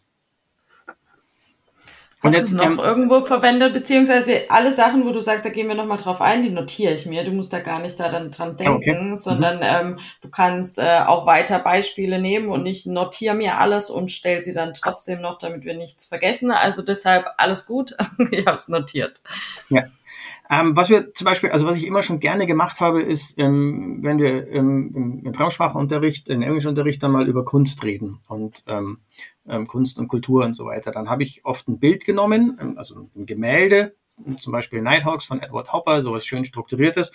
[2.23, 5.67] Hast du es noch ähm, irgendwo verwendet, beziehungsweise alle Sachen, wo du sagst, da gehen
[5.67, 7.25] wir nochmal drauf ein, die notiere ich mir.
[7.25, 8.99] Du musst da gar nicht da dann dran denken, okay.
[9.01, 9.15] Mhm.
[9.17, 9.63] sondern mhm.
[9.63, 14.41] ähm, du kannst äh, auch weiter Beispiele nehmen und ich notiere mir alles und stell
[14.41, 16.51] sie dann trotzdem noch, damit wir nichts vergessen.
[16.51, 17.95] Also deshalb alles gut,
[18.31, 19.21] ich habe es notiert.
[19.67, 19.83] Ja.
[20.49, 23.99] Ähm, was wir zum Beispiel, also was ich immer schon gerne gemacht habe, ist, ähm,
[24.01, 28.99] wenn wir ähm, im, im Fremdsprachenunterricht, im Englischunterricht dann mal über Kunst reden und ähm,
[29.47, 32.77] ähm, Kunst und Kultur und so weiter, dann habe ich oft ein Bild genommen, ähm,
[32.77, 33.95] also ein Gemälde,
[34.37, 37.11] zum Beispiel Nighthawks von Edward Hopper, sowas schön strukturiertes,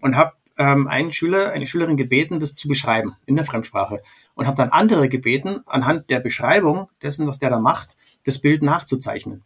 [0.00, 4.02] und habe ähm, einen Schüler, eine Schülerin gebeten, das zu beschreiben in der Fremdsprache
[4.34, 8.62] und habe dann andere gebeten, anhand der Beschreibung dessen, was der da macht, das Bild
[8.62, 9.44] nachzuzeichnen.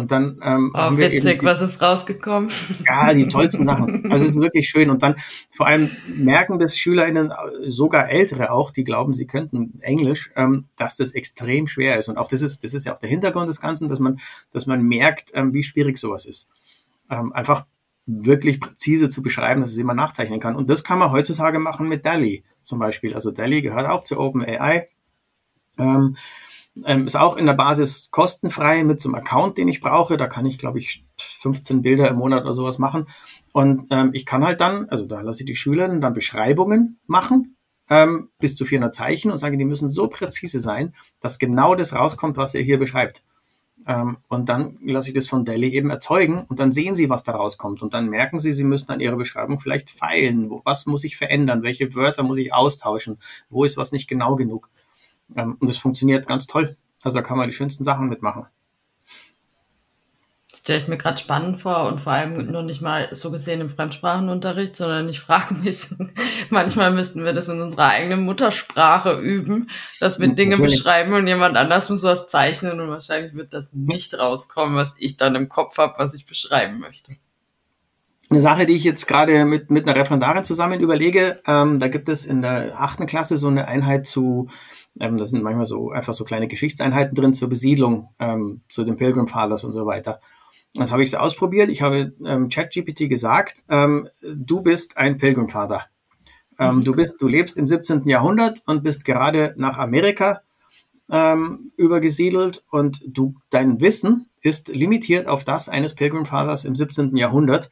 [0.00, 2.50] Und dann ähm, oh, haben wir witzig, eben die, was ist rausgekommen?
[2.86, 4.10] Ja, die tollsten Sachen.
[4.10, 4.88] Also es ist wirklich schön.
[4.88, 5.16] Und dann
[5.50, 7.30] vor allem merken das SchülerInnen,
[7.66, 12.08] sogar Ältere auch, die glauben, sie könnten Englisch, ähm, dass das extrem schwer ist.
[12.08, 14.20] Und auch das ist, das ist ja auch der Hintergrund des Ganzen, dass man,
[14.52, 16.48] dass man merkt, ähm, wie schwierig sowas ist.
[17.10, 17.66] Ähm, einfach
[18.06, 20.56] wirklich präzise zu beschreiben, dass es jemand nachzeichnen kann.
[20.56, 23.12] Und das kann man heutzutage machen mit DALI zum Beispiel.
[23.12, 24.88] Also DALI gehört auch zu OpenAI.
[25.78, 26.16] Ähm,
[26.84, 30.16] ähm, ist auch in der Basis kostenfrei mit so einem Account, den ich brauche.
[30.16, 33.06] Da kann ich, glaube ich, 15 Bilder im Monat oder sowas machen.
[33.52, 37.56] Und ähm, ich kann halt dann, also da lasse ich die Schülerinnen dann Beschreibungen machen,
[37.88, 41.94] ähm, bis zu 400 Zeichen und sage, die müssen so präzise sein, dass genau das
[41.94, 43.24] rauskommt, was ihr hier beschreibt.
[43.86, 47.24] Ähm, und dann lasse ich das von Delhi eben erzeugen und dann sehen sie, was
[47.24, 47.82] da rauskommt.
[47.82, 50.50] Und dann merken sie, sie müssen an ihrer Beschreibung vielleicht feilen.
[50.50, 51.62] Wo, was muss ich verändern?
[51.62, 53.18] Welche Wörter muss ich austauschen?
[53.48, 54.70] Wo ist was nicht genau genug?
[55.34, 56.76] Und das funktioniert ganz toll.
[57.02, 58.46] Also da kann man die schönsten Sachen mitmachen.
[60.60, 63.70] stelle ich mir gerade spannend vor und vor allem nur nicht mal so gesehen im
[63.70, 65.88] Fremdsprachenunterricht, sondern ich frage mich,
[66.50, 70.76] manchmal müssten wir das in unserer eigenen Muttersprache üben, dass wir Dinge Natürlich.
[70.76, 75.16] beschreiben und jemand anders muss was zeichnen und wahrscheinlich wird das nicht rauskommen, was ich
[75.16, 77.16] dann im Kopf habe, was ich beschreiben möchte.
[78.28, 82.08] Eine Sache, die ich jetzt gerade mit, mit einer Referendarin zusammen überlege, ähm, da gibt
[82.08, 84.48] es in der achten Klasse so eine Einheit zu
[85.00, 88.96] ähm, da sind manchmal so einfach so kleine Geschichtseinheiten drin zur Besiedlung, ähm, zu den
[88.96, 90.20] Pilgrim Fathers und so weiter.
[90.74, 91.68] Das habe ich so ausprobiert.
[91.68, 95.86] Ich habe ähm, ChatGPT gesagt, ähm, du bist ein Pilgrimvater.
[96.58, 96.84] Ähm, mhm.
[96.84, 98.06] Du bist, du lebst im 17.
[98.06, 100.42] Jahrhundert und bist gerade nach Amerika
[101.10, 107.16] ähm, übergesiedelt und du, dein Wissen ist limitiert auf das eines Pilgrimfathers im 17.
[107.16, 107.70] Jahrhundert.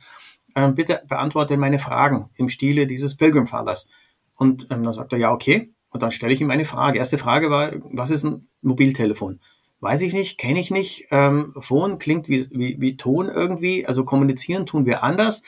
[0.56, 3.88] Ähm, bitte beantworte meine Fragen im Stile dieses Pilgrimfathers.
[4.34, 5.72] Und ähm, dann sagt er, ja, okay.
[5.90, 6.98] Und dann stelle ich ihm eine Frage.
[6.98, 9.40] Erste Frage war, was ist ein Mobiltelefon?
[9.81, 11.07] Weiß ich nicht, kenne ich nicht.
[11.11, 13.87] Ähm, Phone klingt wie, wie, wie Ton irgendwie.
[13.87, 15.42] Also kommunizieren tun wir anders.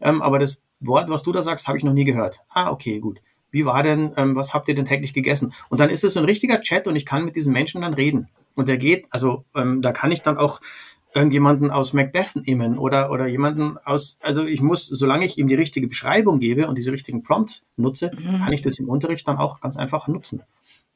[0.00, 2.40] Ähm, aber das Wort, was du da sagst, habe ich noch nie gehört.
[2.48, 3.20] Ah, okay, gut.
[3.50, 5.54] Wie war denn, ähm, was habt ihr denn täglich gegessen?
[5.68, 7.94] Und dann ist es so ein richtiger Chat und ich kann mit diesen Menschen dann
[7.94, 8.28] reden.
[8.54, 10.60] Und der geht, also ähm, da kann ich dann auch
[11.16, 15.54] irgendjemanden aus Macbeth nehmen oder, oder jemanden aus, also ich muss, solange ich ihm die
[15.54, 18.40] richtige Beschreibung gebe und diese richtigen Prompts nutze, mhm.
[18.40, 20.42] kann ich das im Unterricht dann auch ganz einfach nutzen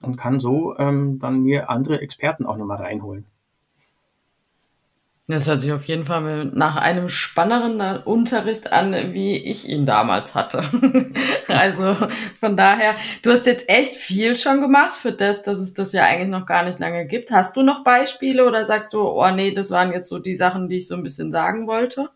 [0.03, 3.25] und kann so ähm, dann mir andere Experten auch nochmal reinholen.
[5.31, 10.35] Das hört sich auf jeden Fall nach einem spannenderen Unterricht an, wie ich ihn damals
[10.35, 10.65] hatte.
[11.49, 11.97] also
[12.39, 16.05] von daher, du hast jetzt echt viel schon gemacht für das, dass es das ja
[16.05, 17.31] eigentlich noch gar nicht lange gibt.
[17.31, 20.69] Hast du noch Beispiele oder sagst du, oh nee, das waren jetzt so die Sachen,
[20.69, 22.11] die ich so ein bisschen sagen wollte?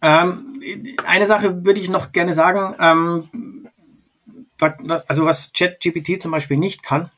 [0.00, 0.62] Ähm,
[1.04, 3.68] eine Sache würde ich noch gerne sagen, ähm,
[5.08, 7.10] also was ChatGPT zum Beispiel nicht kann,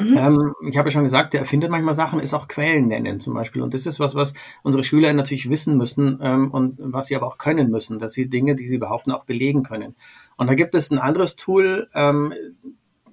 [0.00, 0.16] Mhm.
[0.16, 3.34] Ähm, ich habe ja schon gesagt, der erfindet manchmal Sachen, ist auch Quellen nennen zum
[3.34, 3.62] Beispiel.
[3.62, 7.26] Und das ist was, was unsere Schüler natürlich wissen müssen ähm, und was sie aber
[7.26, 9.94] auch können müssen, dass sie Dinge, die sie behaupten, auch belegen können.
[10.36, 12.32] Und da gibt es ein anderes Tool, ähm,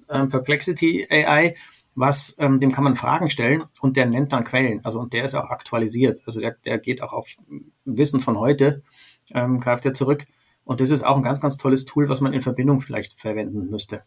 [0.08, 1.54] äh, Perplexity AI,
[1.94, 4.84] was, ähm, dem kann man Fragen stellen und der nennt dann Quellen.
[4.84, 6.20] Also und der ist auch aktualisiert.
[6.26, 7.28] Also der, der geht auch auf
[7.84, 8.82] Wissen von heute,
[9.32, 10.26] ähm, greift er zurück.
[10.64, 13.70] Und das ist auch ein ganz, ganz tolles Tool, was man in Verbindung vielleicht verwenden
[13.70, 14.02] müsste.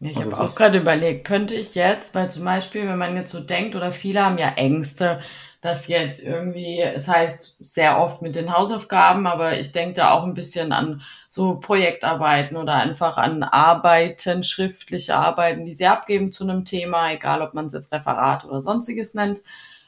[0.00, 3.16] Ja, ich also habe auch gerade überlegt, könnte ich jetzt, weil zum Beispiel, wenn man
[3.16, 5.20] jetzt so denkt, oder viele haben ja Ängste,
[5.60, 10.24] dass jetzt irgendwie, es heißt sehr oft mit den Hausaufgaben, aber ich denke da auch
[10.24, 16.44] ein bisschen an so Projektarbeiten oder einfach an Arbeiten, schriftliche Arbeiten, die sie abgeben zu
[16.44, 19.40] einem Thema, egal ob man es jetzt Referat oder sonstiges nennt.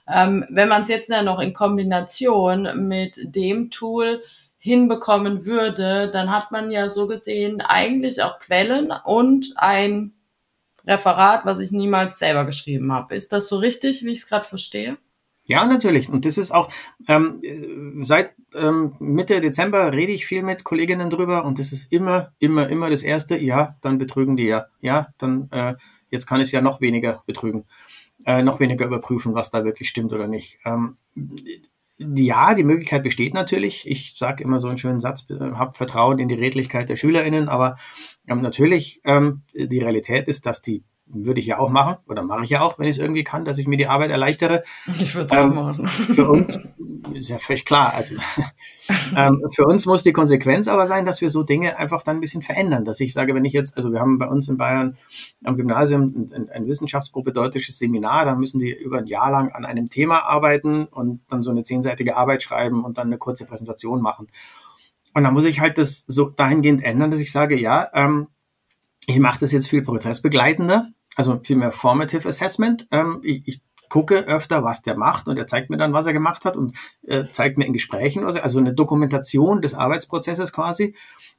[0.08, 4.22] Ähm, wenn man es jetzt ja noch in Kombination mit dem Tool
[4.66, 10.12] hinbekommen würde, dann hat man ja so gesehen eigentlich auch Quellen und ein
[10.84, 13.14] Referat, was ich niemals selber geschrieben habe.
[13.14, 14.98] Ist das so richtig, wie ich es gerade verstehe?
[15.44, 16.08] Ja, natürlich.
[16.08, 16.68] Und das ist auch,
[17.06, 22.32] ähm, seit ähm, Mitte Dezember rede ich viel mit Kolleginnen drüber und das ist immer,
[22.40, 24.66] immer, immer das Erste, ja, dann betrügen die ja.
[24.80, 25.74] Ja, dann, äh,
[26.10, 27.66] jetzt kann ich es ja noch weniger betrügen,
[28.24, 30.58] äh, noch weniger überprüfen, was da wirklich stimmt oder nicht.
[30.64, 30.96] Ähm,
[31.98, 33.88] ja, die Möglichkeit besteht natürlich.
[33.88, 37.48] Ich sage immer so einen schönen Satz, äh, hab Vertrauen in die Redlichkeit der SchülerInnen,
[37.48, 37.76] aber
[38.28, 42.44] ähm, natürlich, ähm, die Realität ist, dass die würde ich ja auch machen oder mache
[42.44, 44.64] ich ja auch, wenn ich es irgendwie kann, dass ich mir die Arbeit erleichtere.
[44.98, 45.86] Ich würde es ähm, auch machen.
[45.86, 46.60] Für uns
[47.14, 47.94] ist ja völlig klar.
[47.94, 48.16] Also
[49.16, 52.20] ähm, für uns muss die Konsequenz aber sein, dass wir so Dinge einfach dann ein
[52.20, 52.84] bisschen verändern.
[52.84, 54.98] Dass ich sage, wenn ich jetzt, also wir haben bei uns in Bayern
[55.44, 59.88] am Gymnasium ein, ein wissenschaftspropedeutischen Seminar, da müssen die über ein Jahr lang an einem
[59.88, 64.26] Thema arbeiten und dann so eine zehnseitige Arbeit schreiben und dann eine kurze Präsentation machen.
[65.14, 68.26] Und dann muss ich halt das so dahingehend ändern, dass ich sage, ja, ähm,
[69.06, 72.86] ich mache das jetzt viel prozessbegleitender also viel mehr Formative Assessment.
[72.92, 76.12] Ähm, ich, ich gucke öfter, was der macht und er zeigt mir dann, was er
[76.12, 76.76] gemacht hat und
[77.06, 80.94] äh, zeigt mir in Gesprächen, also eine Dokumentation des Arbeitsprozesses quasi.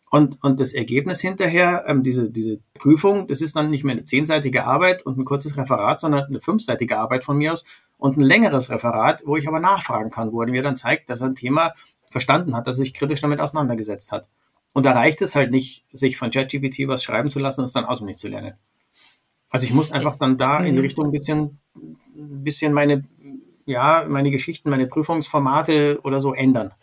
[0.09, 4.05] Und, und das Ergebnis hinterher, ähm, diese, diese Prüfung, das ist dann nicht mehr eine
[4.05, 7.65] zehnseitige Arbeit und ein kurzes Referat, sondern eine fünfseitige Arbeit von mir aus
[7.97, 11.19] und ein längeres Referat, wo ich aber nachfragen kann, wo er mir dann zeigt, dass
[11.19, 11.73] er ein Thema
[12.09, 14.27] verstanden hat, dass er sich kritisch damit auseinandergesetzt hat.
[14.73, 17.73] Und da reicht es halt nicht, sich von ChatGPT was schreiben zu lassen und es
[17.73, 18.53] dann auswendig zu lernen.
[19.49, 20.81] Also ich muss einfach dann da in die.
[20.81, 23.01] Richtung ein bisschen, ein bisschen meine,
[23.65, 26.73] ja, meine Geschichten, meine Prüfungsformate oder so ändern.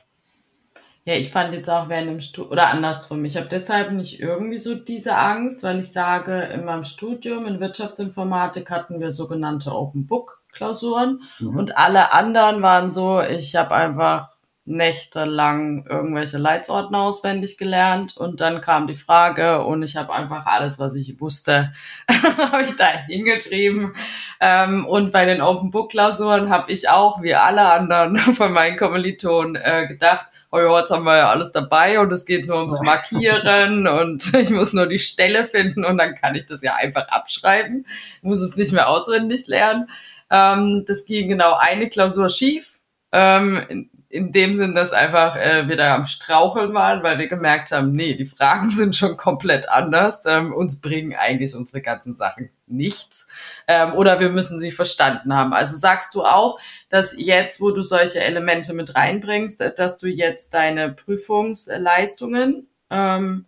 [1.07, 4.57] Ja, ich fand jetzt auch während dem Studium, oder andersrum, ich habe deshalb nicht irgendwie
[4.57, 10.07] so diese Angst, weil ich sage, in meinem Studium in Wirtschaftsinformatik hatten wir sogenannte Open
[10.07, 11.59] Book Klausuren mhm.
[11.59, 14.34] und alle anderen waren so, ich habe einfach
[14.67, 20.79] nächtelang irgendwelche Leitsordner auswendig gelernt und dann kam die Frage und ich habe einfach alles,
[20.79, 21.75] was ich wusste,
[22.09, 23.95] habe ich da hingeschrieben.
[24.41, 28.79] Ähm, und bei den Open Book Klausuren habe ich auch, wie alle anderen von meinen
[28.79, 32.59] Kommilitonen, äh, gedacht, oh ja, jetzt haben wir ja alles dabei und es geht nur
[32.59, 36.75] ums Markieren und ich muss nur die Stelle finden und dann kann ich das ja
[36.77, 37.87] einfach abschreiben,
[38.23, 39.91] muss es nicht mehr auswendig lernen.
[40.31, 42.81] Ähm, das ging genau eine Klausur schief.
[43.13, 47.73] Ähm, in, dem Sinn, dass einfach äh, wir da am Straucheln waren, weil wir gemerkt
[47.73, 50.23] haben, nee, die Fragen sind schon komplett anders.
[50.27, 53.27] Ähm, uns bringen eigentlich unsere ganzen Sachen nichts.
[53.67, 55.53] Ähm, oder wir müssen sie verstanden haben.
[55.53, 60.55] Also sagst du auch, dass jetzt, wo du solche Elemente mit reinbringst, dass du jetzt
[60.55, 63.47] deine Prüfungsleistungen ähm,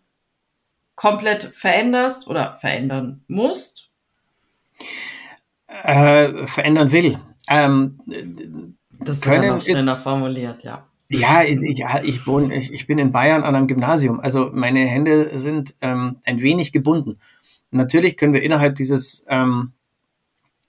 [0.97, 3.89] komplett veränderst oder verändern musst?
[5.69, 7.21] Äh, verändern will.
[7.49, 10.87] Ähm, das ist können, noch schöner formuliert, ja.
[11.09, 11.59] Ja, ich,
[12.03, 14.19] ich wohne, ich, ich bin in Bayern an einem Gymnasium.
[14.19, 17.21] Also meine Hände sind ähm, ein wenig gebunden.
[17.71, 19.73] Natürlich können wir innerhalb dieses ähm,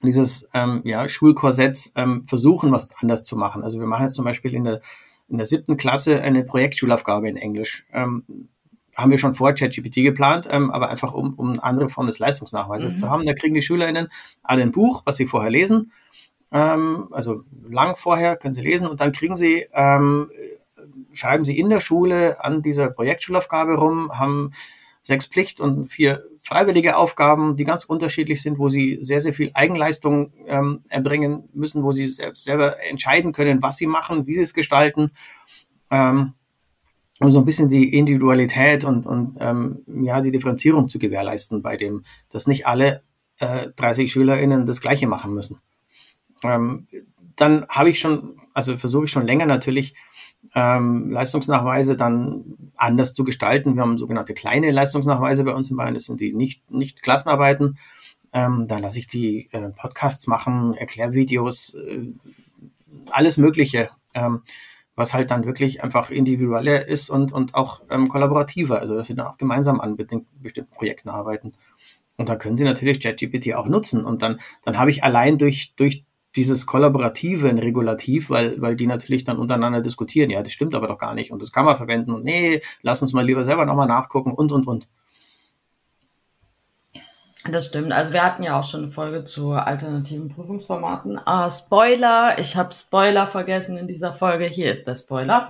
[0.03, 3.63] dieses ähm, ja, Schulkorsetts ähm, versuchen, was anders zu machen.
[3.63, 4.81] Also wir machen jetzt zum Beispiel in der
[5.27, 7.85] in der siebten Klasse eine Projektschulaufgabe in Englisch.
[7.91, 8.23] Ähm,
[8.95, 12.19] haben wir schon vor ChatGPT geplant, ähm, aber einfach um, um eine andere Form des
[12.19, 12.97] Leistungsnachweises mhm.
[12.97, 13.25] zu haben.
[13.25, 14.07] Da kriegen die SchülerInnen
[14.41, 15.91] alle ein Buch, was sie vorher lesen
[16.51, 20.29] ähm, also lang vorher können Sie lesen und dann kriegen Sie, ähm,
[21.13, 24.51] schreiben Sie in der Schule an dieser Projektschulaufgabe rum, haben
[25.01, 29.51] sechs Pflicht- und vier freiwillige Aufgaben, die ganz unterschiedlich sind, wo Sie sehr, sehr viel
[29.53, 34.41] Eigenleistung ähm, erbringen müssen, wo Sie selbst selber entscheiden können, was Sie machen, wie Sie
[34.41, 35.11] es gestalten.
[35.91, 36.33] Ähm,
[37.19, 41.75] um so ein bisschen die Individualität und, und ähm, ja, die Differenzierung zu gewährleisten bei
[41.75, 43.01] dem, dass nicht alle
[43.39, 45.59] äh, 30 SchülerInnen das Gleiche machen müssen.
[46.43, 46.87] Ähm,
[47.35, 49.93] dann habe ich schon, also versuche ich schon länger natürlich,
[50.55, 53.75] ähm, Leistungsnachweise dann anders zu gestalten.
[53.75, 57.77] Wir haben sogenannte kleine Leistungsnachweise bei uns in Bayern, das sind die nicht, nicht Klassenarbeiten.
[58.33, 62.07] Ähm, da lasse ich die äh, Podcasts machen, Erklärvideos, äh,
[63.09, 64.41] alles Mögliche, ähm,
[64.95, 69.15] was halt dann wirklich einfach individueller ist und, und auch ähm, kollaborativer, also dass sie
[69.15, 71.53] dann auch gemeinsam an bestimmten Projekten arbeiten.
[72.17, 74.03] Und da können Sie natürlich ChatGPT auch nutzen.
[74.03, 76.03] Und dann, dann habe ich allein durch, durch
[76.37, 80.87] dieses Kollaborative ein Regulativ, weil, weil die natürlich dann untereinander diskutieren, ja, das stimmt aber
[80.87, 81.31] doch gar nicht.
[81.31, 82.11] Und das kann man verwenden.
[82.11, 84.87] Und nee, lass uns mal lieber selber nochmal nachgucken und, und, und.
[87.51, 87.91] Das stimmt.
[87.93, 91.19] Also wir hatten ja auch schon eine Folge zu alternativen Prüfungsformaten.
[91.25, 94.45] Ah, Spoiler, ich habe Spoiler vergessen in dieser Folge.
[94.45, 95.49] Hier ist der Spoiler.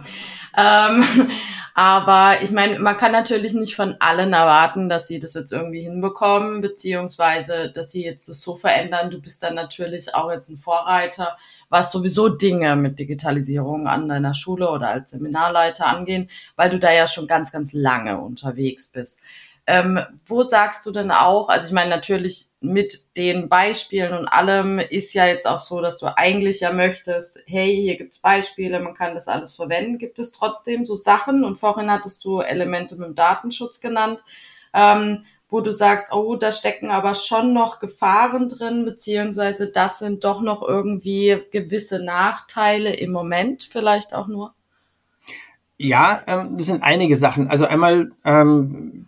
[0.55, 1.03] Ähm,
[1.73, 5.81] aber ich meine, man kann natürlich nicht von allen erwarten, dass sie das jetzt irgendwie
[5.81, 9.09] hinbekommen, beziehungsweise dass sie jetzt das so verändern.
[9.09, 11.37] Du bist dann natürlich auch jetzt ein Vorreiter,
[11.69, 16.91] was sowieso Dinge mit Digitalisierung an deiner Schule oder als Seminarleiter angehen, weil du da
[16.91, 19.19] ja schon ganz, ganz lange unterwegs bist.
[19.69, 24.79] Ähm, wo sagst du denn auch, also ich meine natürlich mit den Beispielen und allem
[24.79, 28.93] ist ja jetzt auch so, dass du eigentlich ja möchtest, hey, hier gibt's Beispiele, man
[28.93, 29.97] kann das alles verwenden.
[29.97, 34.23] Gibt es trotzdem so Sachen und vorhin hattest du Elemente mit dem Datenschutz genannt,
[34.73, 40.23] ähm, wo du sagst, oh, da stecken aber schon noch Gefahren drin, beziehungsweise das sind
[40.23, 44.53] doch noch irgendwie gewisse Nachteile im Moment vielleicht auch nur?
[45.77, 47.49] Ja, ähm, das sind einige Sachen.
[47.49, 49.07] Also einmal ähm,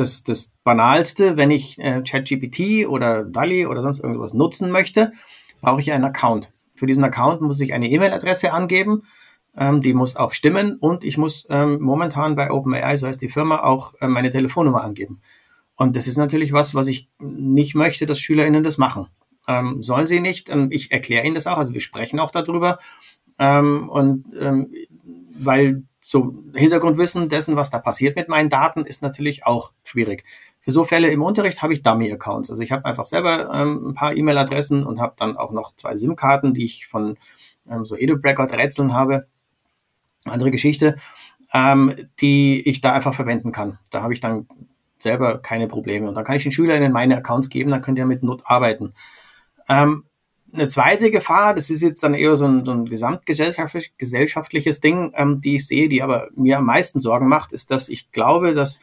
[0.00, 5.12] das, das Banalste, wenn ich äh, ChatGPT oder DALI oder sonst irgendwas nutzen möchte,
[5.60, 6.50] brauche ich einen Account.
[6.74, 9.02] Für diesen Account muss ich eine E-Mail-Adresse angeben,
[9.56, 13.28] ähm, die muss auch stimmen und ich muss ähm, momentan bei OpenAI, so heißt die
[13.28, 15.20] Firma, auch äh, meine Telefonnummer angeben.
[15.76, 19.06] Und das ist natürlich was, was ich nicht möchte, dass SchülerInnen das machen.
[19.48, 20.50] Ähm, sollen sie nicht.
[20.50, 22.78] Ähm, ich erkläre ihnen das auch, also wir sprechen auch darüber.
[23.38, 24.72] Ähm, und ähm,
[25.38, 30.24] weil so Hintergrundwissen dessen, was da passiert mit meinen Daten, ist natürlich auch schwierig.
[30.60, 32.50] Für so Fälle im Unterricht habe ich Dummy-Accounts.
[32.50, 35.94] Also ich habe einfach selber ähm, ein paar E-Mail-Adressen und habe dann auch noch zwei
[35.94, 37.16] SIM-Karten, die ich von
[37.70, 39.28] ähm, so EduBreakout-Rätseln habe.
[40.24, 40.96] Andere Geschichte,
[41.54, 43.78] ähm, die ich da einfach verwenden kann.
[43.92, 44.48] Da habe ich dann
[44.98, 46.08] selber keine Probleme.
[46.08, 48.94] Und dann kann ich den SchülerInnen meine Accounts geben, dann könnt ihr mit Not arbeiten.
[49.68, 50.06] Ähm,
[50.52, 55.40] eine zweite Gefahr, das ist jetzt dann eher so ein, so ein gesamtgesellschaftliches Ding, ähm,
[55.40, 58.80] die ich sehe, die aber mir am meisten Sorgen macht, ist, dass ich glaube, dass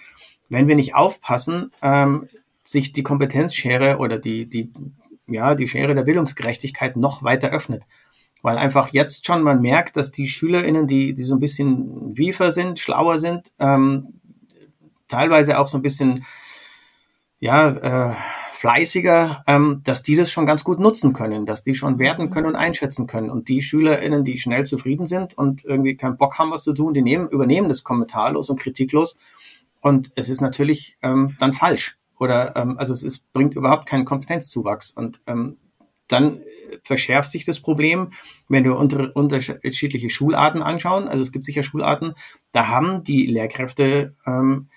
[0.49, 2.27] wenn wir nicht aufpassen, ähm,
[2.63, 4.71] sich die Kompetenzschere oder die, die,
[5.27, 7.83] ja, die Schere der Bildungsgerechtigkeit noch weiter öffnet.
[8.41, 12.51] Weil einfach jetzt schon man merkt, dass die SchülerInnen, die, die so ein bisschen wiefer
[12.51, 14.19] sind, schlauer sind, ähm,
[15.07, 16.25] teilweise auch so ein bisschen,
[17.39, 18.15] ja, äh,
[18.57, 22.29] fleißiger, ähm, dass die das schon ganz gut nutzen können, dass die schon werten mhm.
[22.31, 23.29] können und einschätzen können.
[23.29, 26.95] Und die SchülerInnen, die schnell zufrieden sind und irgendwie keinen Bock haben, was zu tun,
[26.95, 29.19] die nehmen, übernehmen das kommentarlos und kritiklos.
[29.79, 31.99] Und es ist natürlich ähm, dann falsch.
[32.17, 34.89] Oder ähm, also es ist, bringt überhaupt keinen Kompetenzzuwachs.
[34.89, 35.57] Und ähm,
[36.07, 36.41] dann
[36.83, 38.11] verschärft sich das Problem,
[38.49, 41.07] wenn wir unter, unterschiedliche Schularten anschauen.
[41.07, 42.15] Also es gibt sicher Schularten,
[42.53, 44.69] da haben die Lehrkräfte ähm,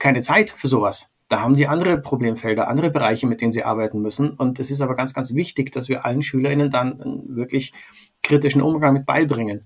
[0.00, 1.10] keine Zeit für sowas.
[1.28, 4.30] Da haben die andere Problemfelder, andere Bereiche, mit denen sie arbeiten müssen.
[4.30, 7.72] Und es ist aber ganz, ganz wichtig, dass wir allen SchülerInnen dann einen wirklich
[8.22, 9.64] kritischen Umgang mit beibringen.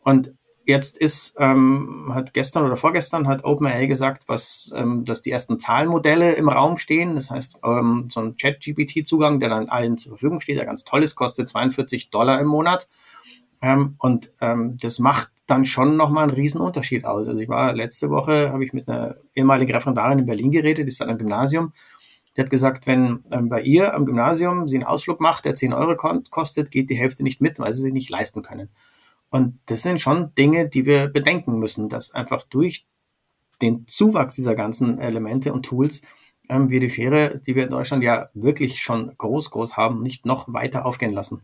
[0.00, 0.32] Und
[0.64, 5.58] jetzt ist, ähm, hat gestern oder vorgestern hat OpenAI gesagt, was, ähm, dass die ersten
[5.58, 7.16] Zahlenmodelle im Raum stehen.
[7.16, 11.02] Das heißt, ähm, so ein Chat-GPT-Zugang, der dann allen zur Verfügung steht, der ganz toll
[11.02, 12.88] ist, kostet 42 Dollar im Monat.
[13.60, 17.28] Ähm, und ähm, das macht dann schon nochmal einen riesen Unterschied aus.
[17.28, 20.90] Also ich war letzte Woche, habe ich mit einer ehemaligen Referendarin in Berlin geredet, die
[20.90, 21.72] ist an einem Gymnasium.
[22.36, 25.72] Die hat gesagt, wenn ähm, bei ihr am Gymnasium sie einen Ausflug macht, der 10
[25.72, 25.96] Euro
[26.30, 28.68] kostet, geht die Hälfte nicht mit, weil sie sich nicht leisten können.
[29.30, 32.86] Und das sind schon Dinge, die wir bedenken müssen, dass einfach durch
[33.62, 36.02] den Zuwachs dieser ganzen Elemente und Tools
[36.48, 40.26] ähm, wir die Schere, die wir in Deutschland ja wirklich schon groß, groß haben, nicht
[40.26, 41.42] noch weiter aufgehen lassen.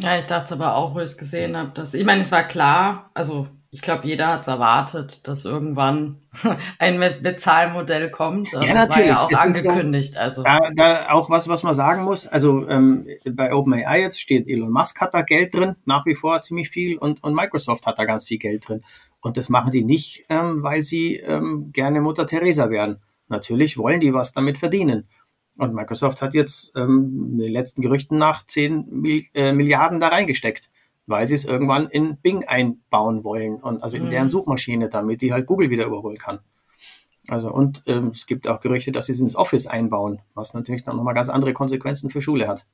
[0.00, 2.44] Ja, ich dachte aber auch, wo ich es gesehen habe, dass, ich meine, es war
[2.44, 6.16] klar, also ich glaube, jeder hat es erwartet, dass irgendwann
[6.80, 8.50] ein Bezahlmodell kommt.
[8.50, 8.96] Ja, das natürlich.
[8.96, 10.16] war ja auch angekündigt.
[10.16, 10.42] also.
[10.42, 12.26] Da, da auch was, was man sagen muss.
[12.26, 16.42] Also ähm, bei OpenAI jetzt steht, Elon Musk hat da Geld drin, nach wie vor
[16.42, 18.82] ziemlich viel, und, und Microsoft hat da ganz viel Geld drin.
[19.20, 23.00] Und das machen die nicht, ähm, weil sie ähm, gerne Mutter Teresa werden.
[23.28, 25.08] Natürlich wollen die was damit verdienen.
[25.60, 30.70] Und Microsoft hat jetzt ähm, den letzten Gerüchten nach 10 Mil äh, Milliarden da reingesteckt,
[31.06, 34.10] weil sie es irgendwann in Bing einbauen wollen und also in mhm.
[34.10, 36.38] deren Suchmaschine, damit die halt Google wieder überholen kann.
[37.28, 40.82] Also und ähm, es gibt auch Gerüchte, dass sie es ins Office einbauen, was natürlich
[40.82, 42.64] dann nochmal ganz andere Konsequenzen für Schule hat.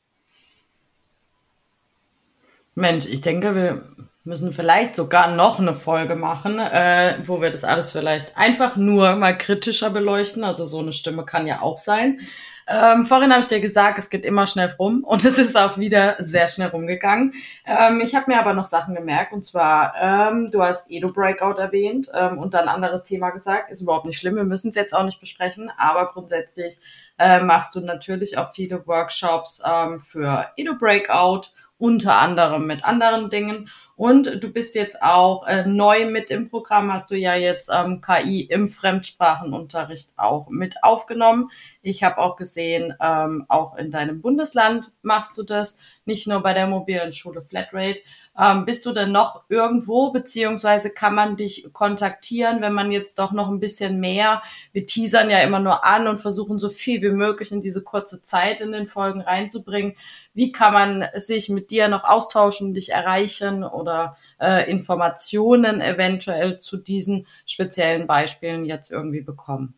[2.76, 3.82] Mensch, ich denke, wir
[4.22, 9.16] müssen vielleicht sogar noch eine Folge machen, äh, wo wir das alles vielleicht einfach nur
[9.16, 10.44] mal kritischer beleuchten.
[10.44, 12.20] Also so eine Stimme kann ja auch sein.
[12.68, 15.78] Ähm, vorhin habe ich dir gesagt, es geht immer schnell rum und es ist auch
[15.78, 17.32] wieder sehr schnell rumgegangen.
[17.64, 21.60] Ähm, ich habe mir aber noch Sachen gemerkt und zwar, ähm, du hast Edo Breakout
[21.60, 23.70] erwähnt ähm, und dann anderes Thema gesagt.
[23.70, 26.80] Ist überhaupt nicht schlimm, wir müssen es jetzt auch nicht besprechen, aber grundsätzlich
[27.18, 31.48] äh, machst du natürlich auch viele Workshops ähm, für Edo Breakout
[31.78, 33.68] unter anderem mit anderen Dingen.
[33.96, 38.02] Und du bist jetzt auch äh, neu mit im Programm, hast du ja jetzt ähm,
[38.02, 41.50] KI im Fremdsprachenunterricht auch mit aufgenommen.
[41.80, 46.52] Ich habe auch gesehen, ähm, auch in deinem Bundesland machst du das, nicht nur bei
[46.52, 48.00] der mobilen Schule Flatrate.
[48.38, 53.32] Ähm, bist du denn noch irgendwo, beziehungsweise kann man dich kontaktieren, wenn man jetzt doch
[53.32, 57.10] noch ein bisschen mehr, wir teasern ja immer nur an und versuchen so viel wie
[57.10, 59.94] möglich in diese kurze Zeit in den Folgen reinzubringen.
[60.34, 66.76] Wie kann man sich mit dir noch austauschen, dich erreichen oder äh, Informationen eventuell zu
[66.76, 69.74] diesen speziellen Beispielen jetzt irgendwie bekommen?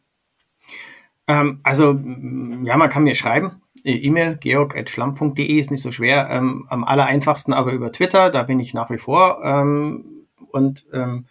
[1.28, 3.62] Ähm, also, ja, man kann mir schreiben.
[3.84, 6.28] E-Mail georg.schlamm.de ist nicht so schwer.
[6.30, 10.86] Ähm, am aller einfachsten aber über Twitter, da bin ich nach wie vor ähm, und
[10.92, 11.26] ähm,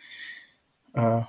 [0.94, 1.22] äh,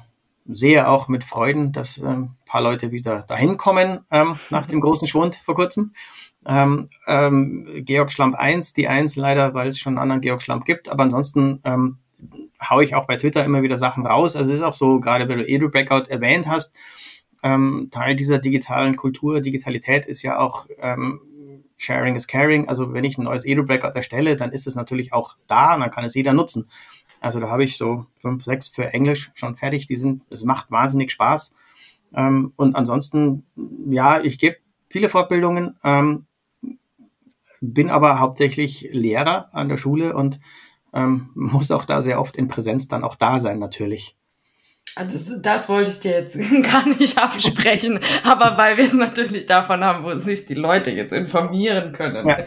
[0.46, 5.06] sehe auch mit Freuden, dass ähm, paar Leute wieder dahin kommen ähm, nach dem großen
[5.06, 5.92] Schwund vor kurzem.
[6.46, 6.88] Ähm,
[7.84, 11.02] Georg Schlamp 1, die 1 leider, weil es schon einen anderen Georg Schlamp gibt, aber
[11.02, 11.98] ansonsten ähm,
[12.62, 14.34] haue ich auch bei Twitter immer wieder Sachen raus.
[14.34, 16.72] Also es ist auch so, gerade wenn du Edu Breakout erwähnt hast,
[17.42, 21.20] ähm, Teil dieser digitalen Kultur, Digitalität ist ja auch ähm,
[21.76, 22.68] Sharing is Caring.
[22.68, 25.90] Also wenn ich ein neues Edu-Breakout erstelle, dann ist es natürlich auch da und dann
[25.90, 26.68] kann es jeder nutzen.
[27.20, 29.86] Also da habe ich so fünf, sechs für Englisch schon fertig.
[29.86, 31.54] Die sind, es macht wahnsinnig Spaß.
[32.14, 33.46] Ähm, und ansonsten,
[33.88, 34.56] ja, ich gebe
[34.88, 36.26] viele Fortbildungen, ähm,
[37.60, 40.40] bin aber hauptsächlich Lehrer an der Schule und
[40.92, 44.17] ähm, muss auch da sehr oft in Präsenz dann auch da sein natürlich.
[44.94, 49.84] Also das, wollte ich dir jetzt gar nicht absprechen, aber weil wir es natürlich davon
[49.84, 52.28] haben, wo sich die Leute jetzt informieren können.
[52.28, 52.38] Ja.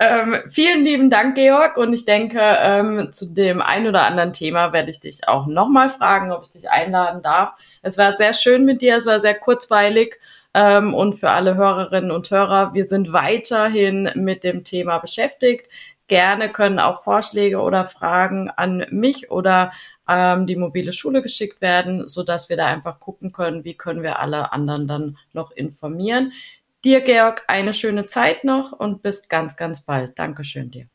[0.00, 1.76] Ähm, vielen lieben Dank, Georg.
[1.76, 5.88] Und ich denke, ähm, zu dem ein oder anderen Thema werde ich dich auch nochmal
[5.88, 7.52] fragen, ob ich dich einladen darf.
[7.82, 10.18] Es war sehr schön mit dir, es war sehr kurzweilig.
[10.54, 15.68] Ähm, und für alle Hörerinnen und Hörer, wir sind weiterhin mit dem Thema beschäftigt.
[16.06, 19.72] Gerne können auch Vorschläge oder Fragen an mich oder
[20.08, 24.02] ähm, die mobile Schule geschickt werden, so dass wir da einfach gucken können, wie können
[24.02, 26.32] wir alle anderen dann noch informieren.
[26.84, 30.18] Dir, Georg, eine schöne Zeit noch und bis ganz, ganz bald.
[30.18, 30.86] Dankeschön dir.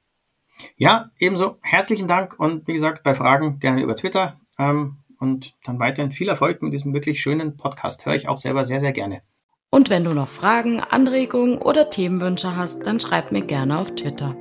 [0.76, 1.58] Ja, ebenso.
[1.62, 4.40] Herzlichen Dank und wie gesagt, bei Fragen gerne über Twitter.
[4.58, 8.06] Ähm, und dann weiterhin viel Erfolg mit diesem wirklich schönen Podcast.
[8.06, 9.22] Höre ich auch selber sehr, sehr gerne.
[9.70, 14.36] Und wenn du noch Fragen, Anregungen oder Themenwünsche hast, dann schreib mir gerne auf Twitter.